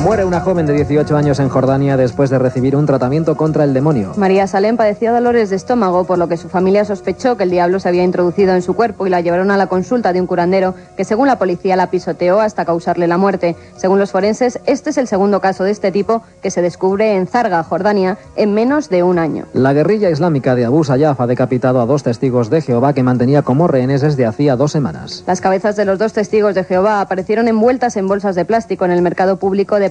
Muere 0.04 0.26
una 0.28 0.42
joven 0.42 0.66
de 0.66 0.74
18 0.74 1.16
años 1.16 1.40
en 1.40 1.48
Jordania 1.48 1.96
después 1.96 2.30
de 2.30 2.38
recibir 2.38 2.76
un 2.76 2.86
tratamiento 2.86 3.38
contra 3.38 3.64
el 3.64 3.74
demonio. 3.74 4.12
María 4.18 4.46
Salem 4.46 4.76
padecía 4.76 5.14
dolores 5.14 5.50
de 5.50 5.56
estómago, 5.56 6.04
por 6.04 6.18
lo 6.18 6.28
que 6.28 6.36
su 6.36 6.50
familia 6.50 6.84
sospechó 6.84 7.38
que 7.38 7.46
el 7.46 7.50
diablo 7.50 7.80
se 7.80 7.88
había 7.88 8.04
introducido 8.04 8.54
en 8.54 8.62
su 8.62 8.74
cuerpo 8.74 9.08
y 9.08 9.10
la 9.10 9.22
llevaron 9.22 9.52
a 9.52 9.58
la 9.58 9.68
consulta 9.68 10.12
de 10.12 10.20
un 10.20 10.28
curandero 10.28 10.76
que, 10.98 11.06
según 11.06 11.28
la 11.28 11.40
policía, 11.40 11.78
la 11.78 11.90
pisoteó 11.90 12.42
hasta 12.42 12.66
causarle 12.66 13.08
la 13.08 13.18
muerte. 13.18 13.56
Según 13.78 14.00
los 14.00 14.12
forenses, 14.12 14.60
este 14.66 14.90
es 14.90 14.98
el 14.98 15.08
segundo 15.08 15.40
caso 15.40 15.64
de 15.64 15.72
este 15.72 15.94
tipo 15.94 16.22
que 16.42 16.52
se 16.52 16.62
descubre 16.62 17.16
en 17.16 17.26
Zarga, 17.26 17.64
Jordania, 17.64 18.18
en 18.36 18.54
menos 18.54 18.90
de 18.90 19.04
un 19.04 19.20
año. 19.20 19.46
La 19.54 19.72
guerrilla 19.72 20.10
islámica 20.10 20.56
de 20.56 20.66
Abu 20.66 20.84
Sayyaf 20.84 21.22
ha 21.22 21.28
decapitado 21.28 21.80
a 21.80 21.86
dos 21.86 22.04
testigos 22.04 22.50
de 22.50 22.62
Jehová 22.62 22.92
que 22.92 23.02
mantenía 23.02 23.44
como 23.44 23.70
rehenes 23.70 24.02
desde 24.02 24.26
hacía 24.26 24.58
dos 24.58 24.74
semanas. 24.74 25.24
Las 25.26 25.40
cabezas 25.40 25.78
de 25.78 25.86
los 25.86 26.00
dos 26.00 26.12
testigos 26.12 26.54
de 26.54 26.66
Jehová 26.66 27.00
aparecieron 27.00 27.48
envueltas 27.48 27.96
en 27.96 28.10
bolsas 28.10 28.36
de 28.36 28.44
plástico 28.44 28.84
en 28.84 28.92
el 28.92 29.02
mercado 29.02 29.38
público 29.38 29.80
de 29.80 29.90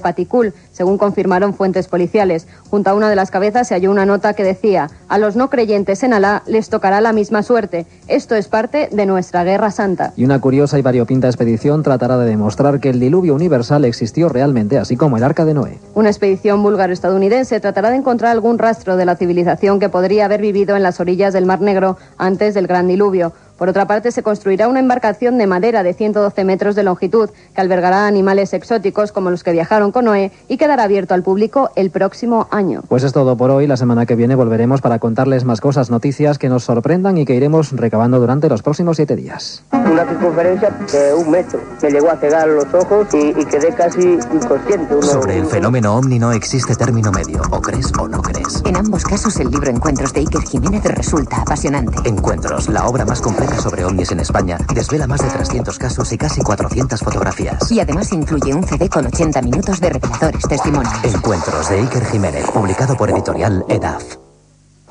Según 0.71 0.97
confirmaron 0.97 1.53
fuentes 1.53 1.87
policiales. 1.87 2.47
Junto 2.69 2.89
a 2.89 2.93
una 2.93 3.09
de 3.09 3.15
las 3.15 3.31
cabezas 3.31 3.67
se 3.67 3.73
halló 3.73 3.91
una 3.91 4.05
nota 4.05 4.33
que 4.33 4.43
decía: 4.43 4.89
A 5.07 5.17
los 5.17 5.35
no 5.35 5.49
creyentes 5.49 6.03
en 6.03 6.13
Alá 6.13 6.43
les 6.45 6.69
tocará 6.69 7.01
la 7.01 7.13
misma 7.13 7.43
suerte. 7.43 7.85
Esto 8.07 8.35
es 8.35 8.47
parte 8.47 8.89
de 8.91 9.05
nuestra 9.05 9.43
guerra 9.43 9.71
santa. 9.71 10.13
Y 10.15 10.25
una 10.25 10.39
curiosa 10.39 10.77
y 10.77 10.81
variopinta 10.81 11.27
expedición 11.27 11.83
tratará 11.83 12.17
de 12.17 12.25
demostrar 12.25 12.79
que 12.79 12.89
el 12.89 12.99
diluvio 12.99 13.33
universal 13.33 13.85
existió 13.85 14.29
realmente, 14.29 14.77
así 14.77 14.97
como 14.97 15.17
el 15.17 15.23
arca 15.23 15.45
de 15.45 15.53
Noé. 15.53 15.79
Una 15.95 16.09
expedición 16.09 16.61
búlgaro-estadounidense 16.63 17.59
tratará 17.59 17.89
de 17.89 17.97
encontrar 17.97 18.31
algún 18.31 18.57
rastro 18.57 18.97
de 18.97 19.05
la 19.05 19.15
civilización 19.15 19.79
que 19.79 19.89
podría 19.89 20.25
haber 20.25 20.41
vivido 20.41 20.75
en 20.75 20.83
las 20.83 20.99
orillas 20.99 21.33
del 21.33 21.45
Mar 21.45 21.61
Negro 21.61 21.97
antes 22.17 22.53
del 22.53 22.67
gran 22.67 22.87
diluvio. 22.87 23.33
Por 23.57 23.69
otra 23.69 23.87
parte, 23.87 24.11
se 24.11 24.23
construirá 24.23 24.67
una 24.67 24.79
embarcación 24.79 25.37
de 25.37 25.47
madera 25.47 25.83
de 25.83 25.93
112 25.93 26.43
metros 26.43 26.75
de 26.75 26.83
longitud 26.83 27.29
que 27.55 27.61
albergará 27.61 28.05
animales 28.07 28.53
exóticos 28.53 29.11
como 29.11 29.31
los 29.31 29.43
que 29.43 29.51
viajaron 29.51 29.91
con 29.91 30.05
Noé 30.05 30.31
y 30.47 30.57
quedará 30.57 30.83
abierto 30.83 31.13
al 31.13 31.23
público 31.23 31.71
el 31.75 31.89
próximo 31.89 32.47
año. 32.51 32.81
Pues 32.87 33.03
es 33.03 33.13
todo 33.13 33.35
por 33.35 33.49
hoy. 33.51 33.65
La 33.67 33.77
semana 33.77 34.05
que 34.05 34.15
viene 34.15 34.35
volveremos 34.35 34.81
para 34.81 34.99
contarles 34.99 35.43
más 35.43 35.59
cosas, 35.61 35.89
noticias 35.89 36.37
que 36.37 36.49
nos 36.49 36.63
sorprendan 36.65 37.17
y 37.17 37.25
que 37.25 37.33
iremos 37.35 37.71
recabando 37.71 38.19
durante 38.19 38.47
los 38.49 38.61
próximos 38.61 38.97
siete 38.97 39.15
días. 39.15 39.63
Una 39.71 40.05
circunferencia 40.05 40.69
de 40.91 41.13
un 41.13 41.31
metro. 41.31 41.59
Me 41.81 41.89
llegó 41.89 42.11
a 42.11 42.17
cegar 42.17 42.47
los 42.47 42.65
ojos 42.73 43.07
y, 43.13 43.29
y 43.39 43.45
quedé 43.45 43.69
casi 43.73 44.01
inconsciente. 44.33 44.93
Uno- 44.95 45.01
Sobre 45.01 45.37
el 45.37 45.45
fenómeno 45.45 45.95
ovni 45.95 46.19
no 46.19 46.31
existe 46.31 46.75
término 46.75 47.11
medio, 47.11 47.41
o 47.49 47.59
crees 47.61 47.91
o 47.99 48.07
no 48.07 48.21
crees. 48.21 48.61
En 48.65 48.75
ambos 48.75 49.03
casos, 49.03 49.35
el 49.39 49.49
libro 49.49 49.69
Encuentros 49.71 50.13
de 50.13 50.19
Iker 50.21 50.41
Jiménez 50.41 50.83
resulta 50.83 51.37
apasionante. 51.41 51.97
Encuentros, 52.07 52.69
la 52.69 52.85
obra 52.87 53.05
más 53.05 53.21
completa 53.21 53.46
sobre 53.55 53.85
ovnis 53.85 54.11
en 54.11 54.19
España, 54.19 54.57
desvela 54.73 55.07
más 55.07 55.21
de 55.21 55.29
300 55.29 55.77
casos 55.79 56.11
y 56.11 56.17
casi 56.17 56.41
400 56.41 56.99
fotografías. 56.99 57.71
Y 57.71 57.79
además 57.79 58.11
incluye 58.11 58.53
un 58.53 58.63
CD 58.63 58.89
con 58.89 59.05
80 59.05 59.41
minutos 59.41 59.79
de 59.79 59.89
reveladores 59.89 60.47
testimonios. 60.47 60.93
Encuentros 61.03 61.69
de 61.69 61.79
Iker 61.79 62.05
Jiménez, 62.05 62.45
publicado 62.51 62.95
por 62.97 63.09
editorial 63.09 63.65
EDAF. 63.69 64.26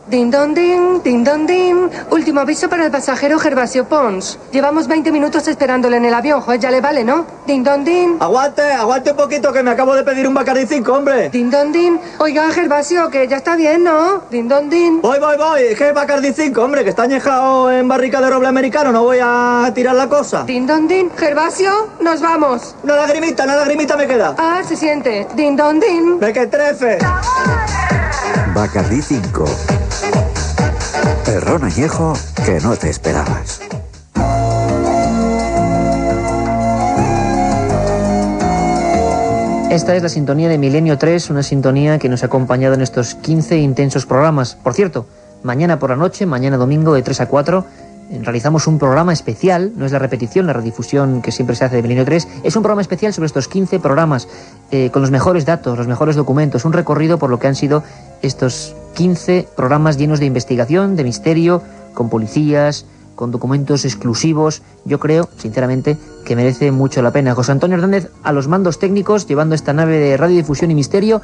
Din 0.08 0.30
don 0.30 0.54
din, 0.54 1.02
din 1.02 1.24
don 1.24 1.46
din. 1.46 1.90
Último 2.10 2.38
aviso 2.38 2.68
para 2.68 2.84
el 2.84 2.92
pasajero 2.92 3.40
Gervasio 3.40 3.86
Pons. 3.88 4.38
Llevamos 4.52 4.86
20 4.86 5.10
minutos 5.10 5.48
esperándole 5.48 5.96
en 5.96 6.04
el 6.04 6.14
avión, 6.14 6.40
joder, 6.42 6.60
ya 6.60 6.70
le 6.70 6.80
vale, 6.80 7.02
¿no? 7.02 7.26
Din 7.44 7.64
don 7.64 7.82
din. 7.82 8.16
Aguante, 8.20 8.62
aguante 8.62 9.10
un 9.10 9.16
poquito 9.16 9.52
que 9.52 9.64
me 9.64 9.72
acabo 9.72 9.96
de 9.96 10.04
pedir 10.04 10.28
un 10.28 10.34
Bacardi 10.34 10.64
5, 10.64 10.92
hombre. 10.92 11.28
Din 11.30 11.50
don 11.50 11.72
din. 11.72 11.98
Oiga, 12.20 12.48
Gervasio, 12.52 13.10
que 13.10 13.26
ya 13.26 13.38
está 13.38 13.56
bien, 13.56 13.82
¿no? 13.82 14.22
Din 14.30 14.46
don 14.46 14.70
din. 14.70 15.02
Voy, 15.02 15.18
voy, 15.18 15.36
voy. 15.36 15.62
Es 15.62 15.76
que 15.76 15.90
Bacardi 15.90 16.32
5, 16.32 16.62
hombre, 16.62 16.84
que 16.84 16.90
está 16.90 17.02
añejado 17.02 17.72
en 17.72 17.88
barrica 17.88 18.20
de 18.20 18.30
roble 18.30 18.46
americano. 18.46 18.92
No 18.92 19.02
voy 19.02 19.18
a 19.20 19.68
tirar 19.74 19.96
la 19.96 20.08
cosa. 20.08 20.44
Din 20.44 20.68
don 20.68 20.86
din. 20.86 21.10
Gervasio, 21.16 21.88
nos 21.98 22.20
vamos. 22.20 22.76
Una 22.84 22.94
lagrimita, 22.94 23.42
una 23.42 23.56
lagrimita 23.56 23.96
me 23.96 24.06
queda. 24.06 24.36
Ah, 24.38 24.62
se 24.64 24.76
siente. 24.76 25.26
Din 25.34 25.56
don 25.56 25.80
din. 25.80 26.20
Me 26.20 26.32
que 26.32 26.46
trefe. 26.46 26.98
Bacardi 28.54 29.02
5. 29.02 29.44
El 31.28 31.40
ron 31.42 31.64
añejo 31.64 32.14
que 32.44 32.60
no 32.60 32.76
te 32.76 32.90
esperabas. 32.90 33.60
Esta 39.70 39.94
es 39.94 40.02
la 40.02 40.08
sintonía 40.08 40.48
de 40.48 40.56
Milenio 40.56 40.96
3, 40.96 41.28
una 41.28 41.42
sintonía 41.42 41.98
que 41.98 42.08
nos 42.08 42.22
ha 42.22 42.26
acompañado 42.26 42.74
en 42.74 42.80
estos 42.80 43.14
15 43.14 43.58
intensos 43.58 44.06
programas. 44.06 44.54
Por 44.54 44.72
cierto, 44.72 45.06
mañana 45.42 45.78
por 45.78 45.90
la 45.90 45.96
noche, 45.96 46.24
mañana 46.24 46.56
domingo 46.56 46.94
de 46.94 47.02
3 47.02 47.20
a 47.20 47.26
4, 47.26 47.58
eh, 47.58 47.85
realizamos 48.22 48.66
un 48.66 48.78
programa 48.78 49.12
especial, 49.12 49.72
no 49.76 49.86
es 49.86 49.92
la 49.92 49.98
repetición, 49.98 50.46
la 50.46 50.52
redifusión 50.52 51.22
que 51.22 51.32
siempre 51.32 51.56
se 51.56 51.64
hace 51.64 51.76
de 51.76 51.82
Milenio 51.82 52.04
3, 52.04 52.28
es 52.44 52.56
un 52.56 52.62
programa 52.62 52.82
especial 52.82 53.12
sobre 53.12 53.26
estos 53.26 53.48
15 53.48 53.80
programas, 53.80 54.28
eh, 54.70 54.90
con 54.90 55.02
los 55.02 55.10
mejores 55.10 55.44
datos, 55.44 55.76
los 55.76 55.86
mejores 55.86 56.16
documentos, 56.16 56.64
un 56.64 56.72
recorrido 56.72 57.18
por 57.18 57.30
lo 57.30 57.38
que 57.38 57.48
han 57.48 57.54
sido 57.54 57.82
estos 58.22 58.74
15 58.94 59.48
programas 59.56 59.96
llenos 59.96 60.20
de 60.20 60.26
investigación, 60.26 60.96
de 60.96 61.04
misterio, 61.04 61.62
con 61.94 62.08
policías, 62.08 62.86
con 63.16 63.32
documentos 63.32 63.84
exclusivos, 63.84 64.62
yo 64.84 65.00
creo, 65.00 65.28
sinceramente, 65.38 65.96
que 66.24 66.36
merece 66.36 66.70
mucho 66.70 67.02
la 67.02 67.10
pena. 67.10 67.34
José 67.34 67.52
Antonio 67.52 67.76
Hernández 67.76 68.10
a 68.22 68.32
los 68.32 68.46
mandos 68.46 68.78
técnicos, 68.78 69.26
llevando 69.26 69.54
esta 69.54 69.72
nave 69.72 69.98
de 69.98 70.16
radiodifusión 70.16 70.70
y 70.70 70.74
misterio, 70.74 71.22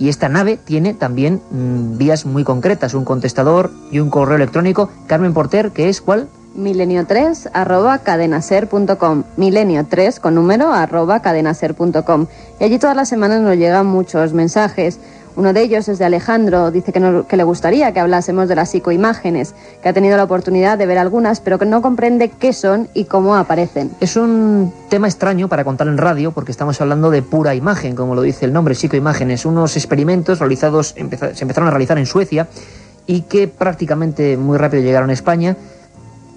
y 0.00 0.08
esta 0.08 0.28
nave 0.28 0.56
tiene 0.56 0.94
también 0.94 1.42
mm, 1.50 1.98
vías 1.98 2.24
muy 2.26 2.42
concretas, 2.42 2.94
un 2.94 3.04
contestador 3.04 3.70
y 3.92 4.00
un 4.00 4.10
correo 4.10 4.36
electrónico. 4.36 4.90
Carmen 5.06 5.34
Porter, 5.34 5.70
que 5.70 5.88
es 5.88 6.00
cuál? 6.00 6.26
milenio3 6.56 7.50
arroba 7.52 7.98
cadenaser.com 7.98 9.22
milenio 9.36 9.86
3 9.88 10.18
con 10.18 10.34
número 10.34 10.72
arroba 10.72 11.22
cadenaser.com 11.22 12.26
y 12.58 12.64
allí 12.64 12.78
todas 12.80 12.96
las 12.96 13.08
semanas 13.08 13.40
nos 13.40 13.56
llegan 13.56 13.86
muchos 13.86 14.32
mensajes 14.32 14.98
uno 15.40 15.54
de 15.54 15.62
ellos 15.62 15.88
es 15.88 15.98
de 15.98 16.04
Alejandro, 16.04 16.70
dice 16.70 16.92
que, 16.92 17.36
le 17.36 17.44
gustaría 17.44 17.92
que 17.94 18.00
hablásemos 18.00 18.46
de 18.46 18.54
las 18.54 18.72
psicoimágenes, 18.72 19.54
que 19.82 19.88
ha 19.88 19.94
tenido 19.94 20.18
la 20.18 20.24
oportunidad 20.24 20.76
de 20.76 20.84
ver 20.84 20.98
algunas, 20.98 21.40
pero 21.40 21.58
que 21.58 21.64
no 21.64 21.80
comprende 21.80 22.28
qué 22.28 22.52
son 22.52 22.88
y 22.92 23.04
cómo 23.06 23.34
aparecen. 23.34 23.90
Es 24.00 24.16
un 24.16 24.70
tema 24.90 25.08
extraño 25.08 25.48
para 25.48 25.64
contar 25.64 25.88
en 25.88 25.96
radio 25.96 26.32
porque 26.32 26.52
estamos 26.52 26.78
hablando 26.82 27.10
de 27.10 27.22
pura 27.22 27.54
imagen, 27.54 27.96
como 27.96 28.14
lo 28.14 28.20
dice 28.20 28.44
el 28.44 28.52
nombre, 28.52 28.74
psicoimágenes, 28.74 29.46
unos 29.46 29.78
experimentos 29.78 30.40
realizados, 30.40 30.88
se 30.88 31.00
empezaron 31.00 31.68
a 31.68 31.70
realizar 31.70 31.96
en 31.96 32.04
Suecia 32.04 32.46
y 33.06 33.22
que 33.22 33.48
prácticamente 33.48 34.36
muy 34.36 34.58
rápido 34.58 34.82
llegaron 34.82 35.08
a 35.08 35.14
España. 35.14 35.56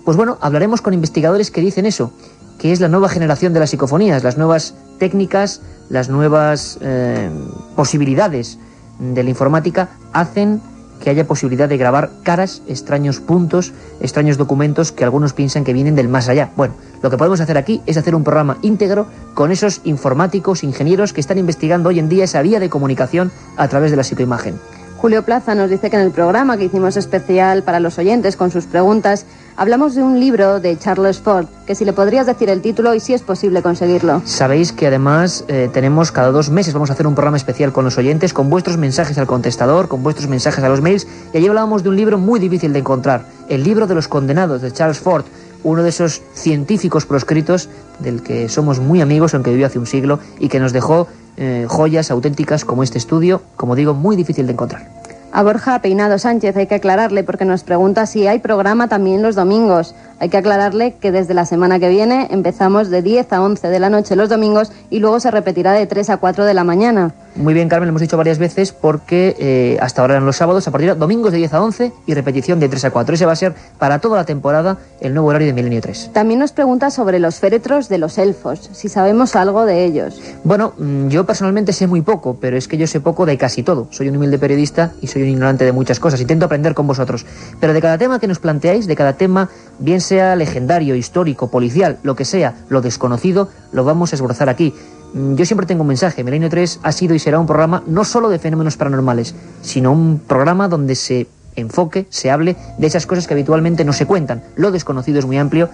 Pues 0.06 0.16
bueno, 0.16 0.38
hablaremos 0.39 0.82
con 0.82 0.94
investigadores 0.94 1.52
que 1.52 1.60
dicen 1.60 1.86
eso, 1.86 2.13
que 2.58 2.72
es 2.72 2.80
la 2.80 2.88
nueva 2.88 3.10
generación 3.10 3.52
de 3.52 3.60
las 3.60 3.70
psicofonías, 3.70 4.24
las 4.24 4.38
nuevas 4.38 4.76
técnicas, 4.98 5.60
las 5.89 6.08
nuevas 6.08 6.78
eh, 6.82 7.30
posibilidades 7.76 8.60
de 8.99 9.23
la 9.23 9.29
informática 9.29 9.89
hacen 10.12 10.62
que 11.03 11.10
haya 11.10 11.27
posibilidad 11.27 11.67
de 11.67 11.77
grabar 11.77 12.12
caras, 12.23 12.62
extraños 12.67 13.19
puntos, 13.19 13.73
extraños 13.99 14.38
documentos 14.38 14.93
que 14.93 15.03
algunos 15.03 15.34
piensan 15.34 15.65
que 15.65 15.73
vienen 15.73 15.95
del 15.95 16.08
más 16.08 16.29
allá. 16.29 16.51
Bueno, 16.56 16.75
lo 17.01 17.10
que 17.10 17.17
podemos 17.17 17.41
hacer 17.41 17.58
aquí 17.58 17.82
es 17.86 17.97
hacer 17.97 18.15
un 18.15 18.23
programa 18.23 18.58
íntegro 18.62 19.08
con 19.34 19.51
esos 19.51 19.82
informáticos, 19.84 20.63
ingenieros 20.63 21.12
que 21.12 21.19
están 21.19 21.38
investigando 21.38 21.89
hoy 21.89 21.99
en 21.99 22.08
día 22.08 22.23
esa 22.23 22.41
vía 22.41 22.62
de 22.62 22.69
comunicación 22.69 23.32
a 23.58 23.67
través 23.67 23.91
de 23.91 23.97
la 23.97 24.03
psicoimagen. 24.03 24.56
Julio 24.95 25.23
Plaza 25.23 25.53
nos 25.53 25.69
dice 25.69 25.89
que 25.89 25.97
en 25.97 26.03
el 26.03 26.12
programa 26.12 26.56
que 26.56 26.63
hicimos 26.63 26.95
especial 26.95 27.63
para 27.63 27.82
los 27.82 27.97
oyentes 27.97 28.38
con 28.38 28.51
sus 28.51 28.67
preguntas, 28.67 29.25
hablamos 29.58 29.96
de 29.96 30.04
un 30.04 30.20
libro 30.20 30.60
de 30.60 30.78
Charles 30.78 31.20
Ford, 31.20 31.46
que 31.66 31.76
si 31.76 31.86
le 31.86 31.94
podrías 31.94 32.26
decir 32.26 32.50
el 32.50 32.62
título 32.62 32.94
y 32.94 33.00
si 33.00 33.13
es 33.13 33.22
posible 33.22 33.62
conseguirlo. 33.62 34.22
Sabéis 34.26 34.72
que 34.72 34.88
además 34.88 35.46
eh, 35.48 35.70
tenemos 35.72 36.12
cada 36.12 36.32
dos 36.32 36.50
meses, 36.50 36.74
vamos 36.74 36.89
a 36.89 36.94
hacer 36.94 37.08
un 37.08 37.16
programa 37.16 37.38
especial 37.38 37.72
con 37.72 37.86
los 37.86 37.98
oyentes, 37.98 38.34
con 38.34 38.50
vuestros 38.50 38.78
mensajes 38.78 39.18
al 39.18 39.28
contestador, 39.28 39.88
con 39.88 40.04
vuestros 40.04 40.28
mensajes 40.28 40.63
a 40.63 40.70
los 40.70 40.82
mails, 40.82 41.08
y 41.34 41.38
allí 41.38 41.48
hablábamos 41.48 41.84
de 41.84 41.89
un 41.89 41.96
libro 41.96 42.18
muy 42.18 42.39
difícil 42.39 42.74
de 42.74 42.80
encontrar, 42.80 43.26
el 43.50 43.63
libro 43.63 43.88
de 43.88 43.96
los 43.96 44.08
condenados 44.08 44.62
de 44.62 44.72
Charles 44.72 45.00
Ford, 45.00 45.26
uno 45.63 45.84
de 45.84 45.89
esos 45.89 46.22
científicos 46.34 47.06
proscritos 47.06 47.70
del 48.00 48.22
que 48.22 48.50
somos 48.50 48.80
muy 48.80 49.02
amigos, 49.02 49.34
aunque 49.34 49.52
vivió 49.52 49.68
hace 49.68 49.80
un 49.80 49.88
siglo, 49.88 50.20
y 50.39 50.50
que 50.50 50.60
nos 50.60 50.74
dejó 50.74 51.08
eh, 51.38 51.66
joyas 51.68 52.12
auténticas 52.12 52.66
como 52.66 52.84
este 52.84 52.98
estudio, 52.98 53.42
como 53.56 53.76
digo, 53.76 53.94
muy 53.94 54.16
difícil 54.16 54.46
de 54.46 54.54
encontrar. 54.54 55.03
A 55.36 55.41
Borja 55.41 55.80
Peinado 55.80 56.19
Sánchez 56.19 56.56
hay 56.58 56.67
que 56.67 56.76
aclararle 56.76 57.24
porque 57.24 57.43
nos 57.43 57.63
pregunta 57.63 58.06
si 58.06 58.28
hay 58.28 58.38
programa 58.38 58.88
también 58.88 59.24
los 59.24 59.34
domingos. 59.34 59.96
Hay 60.19 60.30
que 60.30 60.38
aclararle 60.38 60.93
que 61.02 61.12
desde 61.12 61.34
la 61.34 61.48
semana 61.48 61.80
que 61.80 61.89
viene 61.89 62.28
empezamos 62.30 62.91
de 62.91 63.02
10 63.02 63.34
a 63.34 63.41
11 63.41 63.67
de 63.67 63.80
la 63.80 63.89
noche 63.89 64.15
los 64.15 64.30
domingos 64.30 64.72
y 64.91 65.00
luego 65.00 65.19
se 65.19 65.32
repetirá 65.32 65.74
de 65.74 65.88
3 65.88 66.12
a 66.12 66.17
4 66.17 66.46
de 66.46 66.54
la 66.54 66.63
mañana. 66.63 67.15
Muy 67.36 67.56
bien, 67.56 67.67
Carmen, 67.67 67.88
lo 67.88 67.91
hemos 67.91 68.02
dicho 68.02 68.15
varias 68.15 68.38
veces 68.38 68.72
porque 68.74 69.36
eh, 69.39 69.78
hasta 69.82 70.02
ahora 70.02 70.13
eran 70.15 70.26
los 70.26 70.36
sábados, 70.36 70.67
a 70.67 70.72
partir 70.72 70.89
de 70.89 70.96
domingos 70.96 71.32
de 71.32 71.39
10 71.39 71.54
a 71.56 71.63
11 71.63 71.91
y 72.06 72.13
repetición 72.13 72.60
de 72.60 72.69
3 72.69 72.86
a 72.86 72.91
4. 72.91 73.15
Ese 73.15 73.26
va 73.26 73.32
a 73.32 73.36
ser 73.36 73.56
para 73.80 73.98
toda 74.00 74.17
la 74.17 74.26
temporada 74.26 74.78
el 75.02 75.15
nuevo 75.15 75.30
horario 75.30 75.48
de 75.48 75.54
Milenio 75.54 75.82
3. 75.82 76.12
También 76.13 76.39
nos 76.39 76.52
pregunta 76.52 76.91
sobre 76.91 77.17
los 77.17 77.39
féretros 77.39 77.89
de 77.89 77.98
los 77.98 78.19
elfos, 78.19 78.69
si 78.74 78.88
sabemos 78.88 79.36
algo 79.36 79.65
de 79.65 79.84
ellos. 79.84 80.22
Bueno, 80.43 80.74
mm, 80.78 81.08
yo 81.08 81.26
personalmente 81.26 81.74
sé 81.74 81.88
muy 81.88 82.02
poco, 82.02 82.38
pero 82.39 82.56
es 82.56 82.67
que 82.67 82.78
yo 82.78 82.86
sé 82.86 83.00
poco 83.00 83.26
de 83.26 83.36
casi 83.36 83.63
todo. 83.63 83.88
Soy 83.89 84.10
un 84.10 84.17
humilde 84.17 84.38
periodista 84.38 84.91
y 85.02 85.08
soy 85.08 85.24
un 85.24 85.30
ignorante 85.30 85.65
de 85.65 85.72
muchas 85.72 86.00
cosas. 86.00 86.22
Intento 86.22 86.46
aprender 86.46 86.76
con 86.76 86.86
vosotros. 86.86 87.26
Pero 87.60 87.74
de 87.74 87.82
cada 87.82 87.98
tema 87.98 88.19
que 88.19 88.28
nos 88.28 88.38
planteáis, 88.38 88.86
de 88.86 88.96
cada 88.96 89.13
tema, 89.13 89.50
bien 89.80 90.02
sea 90.02 90.36
legendario, 90.36 90.96
histórico, 90.96 91.50
policial, 91.50 91.98
lo 92.04 92.15
que 92.15 92.26
sea, 92.26 92.54
lo 92.69 92.82
desconocido, 92.82 93.50
lo 93.72 93.84
vamos 93.84 94.13
a 94.13 94.17
esbozar 94.17 94.50
aquí. 94.50 94.74
Mm, 95.13 95.36
Yo 95.36 95.45
siempre 95.45 95.65
tengo 95.67 95.82
un 95.82 95.88
mensaje. 95.88 96.23
Milenio 96.23 96.49
3 96.49 96.80
ha 96.84 96.91
sido 96.91 97.13
y 97.15 97.19
será 97.19 97.39
un 97.39 97.45
programa 97.47 97.84
no 97.88 98.04
solo 98.04 98.30
de 98.30 98.39
fenómenos 98.39 98.78
paranormales, 98.78 99.36
sino 99.62 99.91
un 99.91 100.19
programa 100.19 100.67
donde 100.67 100.95
se 100.95 101.28
enfoque, 101.56 102.08
se 102.10 102.32
hable 102.32 102.56
de 102.78 102.88
esas 102.88 103.06
cosas 103.06 103.28
que 103.28 103.34
habitualmente 103.34 103.86
no 103.86 103.93
se 103.93 104.06
cuentan. 104.06 104.41
Lo 104.56 104.71
desconocido 104.71 105.19
es 105.19 105.26
muy 105.26 105.38
amplio 105.38 105.69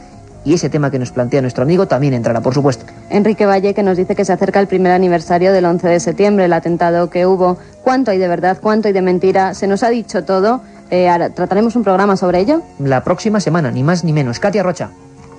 y 0.45 0.53
ese 0.53 0.69
tema 0.69 0.89
que 0.91 0.99
nos 0.99 1.11
plantea 1.11 1.41
nuestro 1.41 1.63
amigo 1.63 1.87
también 1.87 2.13
entrará, 2.13 2.41
por 2.41 2.53
supuesto. 2.53 2.85
Enrique 3.09 3.45
Valle 3.45 3.73
que 3.73 3.83
nos 3.83 3.97
dice 3.97 4.15
que 4.15 4.25
se 4.25 4.33
acerca 4.33 4.59
el 4.59 4.67
primer 4.67 4.91
aniversario 4.91 5.53
del 5.53 5.65
11 5.65 5.87
de 5.87 5.99
septiembre, 5.99 6.45
el 6.45 6.53
atentado 6.53 7.09
que 7.09 7.25
hubo. 7.25 7.57
¿Cuánto 7.83 8.11
hay 8.11 8.17
de 8.17 8.27
verdad, 8.27 8.57
cuánto 8.61 8.87
hay 8.87 8.93
de 8.93 9.01
mentira? 9.01 9.53
Se 9.53 9.67
nos 9.67 9.83
ha 9.83 9.89
dicho 9.89 10.23
todo. 10.23 10.61
Eh, 10.91 11.09
¿Trataremos 11.35 11.75
un 11.75 11.83
programa 11.83 12.17
sobre 12.17 12.39
ello? 12.39 12.61
La 12.79 13.03
próxima 13.03 13.39
semana, 13.39 13.69
ni 13.71 13.83
más 13.83 14.03
ni 14.03 14.11
menos. 14.11 14.39
Katia 14.39 14.63
Rocha. 14.63 14.89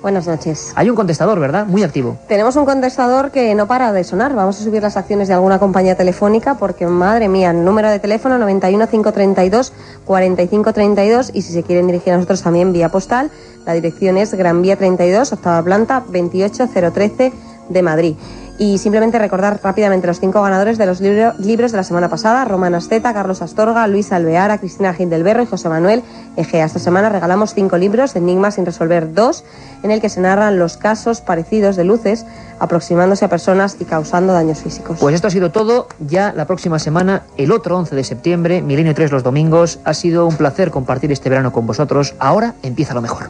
Buenas 0.01 0.25
noches. 0.25 0.73
Hay 0.75 0.89
un 0.89 0.95
contestador, 0.95 1.39
¿verdad? 1.39 1.67
Muy 1.67 1.83
activo. 1.83 2.17
Tenemos 2.27 2.55
un 2.55 2.65
contestador 2.65 3.29
que 3.29 3.53
no 3.53 3.67
para 3.67 3.93
de 3.93 4.03
sonar. 4.03 4.33
Vamos 4.33 4.59
a 4.59 4.63
subir 4.63 4.81
las 4.81 4.97
acciones 4.97 5.27
de 5.27 5.35
alguna 5.35 5.59
compañía 5.59 5.95
telefónica 5.95 6.55
porque, 6.55 6.87
madre 6.87 7.29
mía, 7.29 7.53
número 7.53 7.87
de 7.87 7.99
teléfono 7.99 8.39
91 8.39 8.87
532 8.87 9.73
45 10.05 10.73
32 10.73 11.31
y 11.35 11.43
si 11.43 11.53
se 11.53 11.61
quieren 11.61 11.85
dirigir 11.85 12.13
a 12.13 12.15
nosotros 12.15 12.41
también 12.41 12.73
vía 12.73 12.89
postal, 12.89 13.29
la 13.63 13.73
dirección 13.73 14.17
es 14.17 14.33
Gran 14.33 14.63
Vía 14.63 14.75
32, 14.75 15.33
octava 15.33 15.63
planta, 15.63 16.03
28013 16.09 17.31
de 17.69 17.81
Madrid. 17.83 18.15
Y 18.63 18.77
simplemente 18.77 19.17
recordar 19.17 19.59
rápidamente 19.63 20.05
los 20.05 20.19
cinco 20.19 20.39
ganadores 20.43 20.77
de 20.77 20.85
los 20.85 21.01
libro- 21.01 21.33
libros 21.39 21.71
de 21.71 21.77
la 21.77 21.83
semana 21.83 22.09
pasada, 22.09 22.45
Román 22.45 22.75
Asteta, 22.75 23.11
Carlos 23.11 23.41
Astorga, 23.41 23.87
Luis 23.87 24.11
Alveara, 24.11 24.59
Cristina 24.59 24.93
Gil 24.93 25.09
del 25.09 25.23
Berro 25.23 25.41
y 25.41 25.47
José 25.47 25.67
Manuel 25.67 26.03
Egea. 26.35 26.65
Esta 26.65 26.77
semana 26.77 27.09
regalamos 27.09 27.55
cinco 27.55 27.77
libros 27.79 28.13
de 28.13 28.19
Enigmas 28.19 28.53
sin 28.55 28.67
resolver 28.67 29.15
dos, 29.15 29.43
en 29.81 29.89
el 29.89 29.99
que 29.99 30.09
se 30.09 30.21
narran 30.21 30.59
los 30.59 30.77
casos 30.77 31.21
parecidos 31.21 31.75
de 31.75 31.85
luces 31.85 32.23
aproximándose 32.59 33.25
a 33.25 33.29
personas 33.29 33.77
y 33.79 33.85
causando 33.85 34.31
daños 34.31 34.59
físicos. 34.59 34.99
Pues 34.99 35.15
esto 35.15 35.27
ha 35.27 35.31
sido 35.31 35.49
todo. 35.51 35.87
Ya 35.99 36.31
la 36.31 36.45
próxima 36.45 36.77
semana, 36.77 37.23
el 37.37 37.51
otro 37.51 37.79
11 37.79 37.95
de 37.95 38.03
septiembre, 38.03 38.61
Milenio 38.61 38.93
3 38.93 39.11
los 39.11 39.23
domingos. 39.23 39.79
Ha 39.85 39.95
sido 39.95 40.27
un 40.27 40.35
placer 40.35 40.69
compartir 40.69 41.11
este 41.11 41.31
verano 41.31 41.51
con 41.51 41.65
vosotros. 41.65 42.13
Ahora 42.19 42.53
empieza 42.61 42.93
lo 42.93 43.01
mejor. 43.01 43.29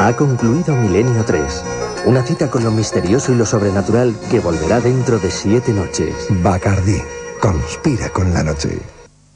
Ha 0.00 0.14
concluido 0.14 0.76
Milenio 0.76 1.24
3. 1.24 1.64
Una 2.06 2.22
cita 2.22 2.48
con 2.48 2.62
lo 2.62 2.70
misterioso 2.70 3.32
y 3.32 3.34
lo 3.34 3.44
sobrenatural 3.44 4.14
que 4.30 4.38
volverá 4.38 4.80
dentro 4.80 5.18
de 5.18 5.28
siete 5.28 5.72
noches. 5.72 6.14
Bacardi 6.40 7.02
conspira 7.40 8.08
con 8.10 8.32
la 8.32 8.44
noche. 8.44 8.78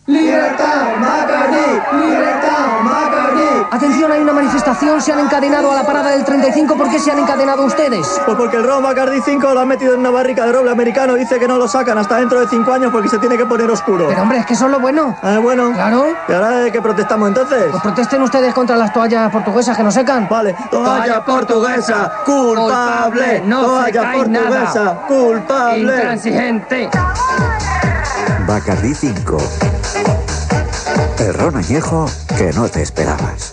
¡Libertad, 0.07 0.97
Macardy! 0.99 2.07
¡Libertad! 2.07 2.32
Atención, 3.73 4.13
hay 4.13 4.21
una 4.21 4.35
manifestación. 4.35 5.01
Se 5.01 5.13
han 5.15 5.21
encadenado 5.21 5.73
a 5.73 5.75
la 5.75 5.83
parada 5.87 6.11
del 6.11 6.25
35. 6.27 6.77
¿Por 6.77 6.91
qué 6.91 6.99
se 6.99 7.11
han 7.11 7.19
encadenado 7.19 7.65
ustedes? 7.65 8.07
Pues 8.27 8.37
porque 8.37 8.59
el 8.59 8.65
Ron 8.65 8.83
Bacardi 8.83 9.23
5 9.25 9.55
lo 9.55 9.61
han 9.61 9.69
metido 9.69 9.95
en 9.95 10.01
una 10.01 10.11
barrica 10.11 10.45
de 10.45 10.53
roble 10.53 10.71
americano. 10.71 11.15
Dice 11.15 11.39
que 11.39 11.49
no 11.49 11.57
lo 11.57 11.67
sacan 11.67 11.97
hasta 11.97 12.17
dentro 12.17 12.39
de 12.39 12.47
5 12.49 12.71
años 12.71 12.93
porque 12.93 13.09
se 13.09 13.19
tiene 13.19 13.39
que 13.39 13.47
poner 13.47 13.71
oscuro. 13.71 14.09
Pero 14.09 14.21
hombre, 14.21 14.39
es 14.41 14.47
que 14.47 14.53
eso 14.53 14.67
es 14.67 14.73
lo 14.73 14.79
bueno. 14.79 15.17
Ah, 15.23 15.39
bueno. 15.41 15.73
Claro. 15.73 16.05
¿Y 16.29 16.33
ahora 16.33 16.51
de 16.51 16.71
qué 16.71 16.83
protestamos 16.83 17.29
entonces? 17.29 17.65
Pues 17.71 17.83
protesten 17.83 18.21
ustedes 18.21 18.53
contra 18.53 18.77
las 18.77 18.93
toallas 18.93 19.33
portuguesas 19.33 19.75
que 19.75 19.83
no 19.83 19.91
secan. 19.91 20.29
Vale. 20.29 20.55
Toalla 20.71 21.25
portuguesa, 21.25 22.13
culpable. 22.27 23.41
no 23.47 23.65
Toalla 23.65 24.13
portuguesa, 24.13 24.85
nada. 24.85 25.07
culpable. 25.09 25.81
Intransigente. 25.81 26.91
Bacardi 28.47 28.95
5. 28.95 29.39
El 31.21 31.35
ron 31.35 31.57
añejo 31.57 32.07
que 32.37 32.53
no 32.53 32.69
te 32.69 32.83
esperabas. 32.83 33.53